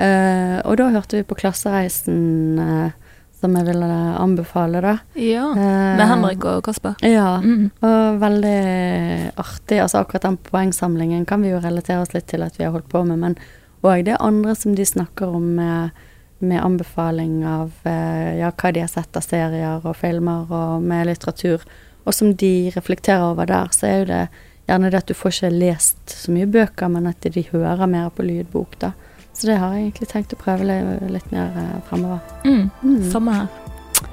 [0.00, 2.20] Eh, og da hørte vi på Klassereisen,
[2.56, 3.88] uh, som jeg ville
[4.20, 4.94] anbefale, da.
[5.16, 5.46] Ja.
[5.52, 6.96] Eh, Med Henrik og Kasper.
[7.04, 7.38] Ja.
[7.40, 7.70] Mm.
[7.84, 9.80] Og veldig artig.
[9.80, 12.90] Altså akkurat den poengsamlingen kan vi jo relatere oss litt til at vi har holdt
[12.92, 13.36] på med, men
[13.80, 16.02] òg det andre som de snakker om med,
[16.44, 21.64] med anbefaling av ja, hva de har sett av serier og filmer og med litteratur,
[22.04, 24.22] og som de reflekterer over der, så er jo det
[24.68, 28.12] gjerne det at du får ikke lest så mye bøker, men at de hører mer
[28.12, 28.92] på lydbok, da.
[29.40, 30.66] Så det har jeg egentlig tenkt å prøve
[31.08, 32.18] litt, mer eh, fremover.
[32.44, 32.66] Mm.
[32.84, 32.96] Mm.
[33.08, 33.46] Samme her.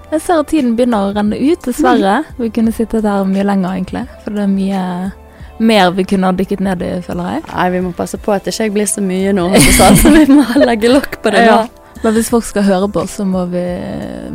[0.07, 2.21] Jeg ser at tiden begynner å renne ut, dessverre.
[2.37, 4.05] Vi kunne sittet her mye lenger, egentlig.
[4.23, 4.83] For det er mye
[5.59, 7.43] mer vi kunne ha dykket ned i, føler jeg.
[7.49, 9.49] Nei, vi må passe på at det ikke blir så mye nå,
[9.99, 11.59] så vi må legge lokk på det nå.
[11.59, 11.93] Ja.
[12.05, 13.65] Men hvis folk skal høre på, så må vi,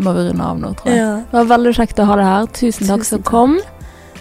[0.02, 1.00] må vi runde av nå, tror jeg.
[1.00, 1.12] Ja.
[1.30, 2.50] Det var veldig kjekt å ha deg her.
[2.58, 3.62] Tusen takk som kom.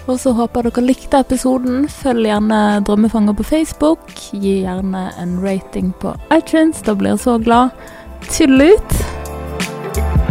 [0.10, 1.86] Og så håper dere likte episoden.
[1.91, 4.11] Følg gjerne Drømmefanger på Facebook.
[4.34, 7.76] Gi gjerne en rating på iTunes, da blir jeg så glad.
[8.32, 10.31] Tull ut!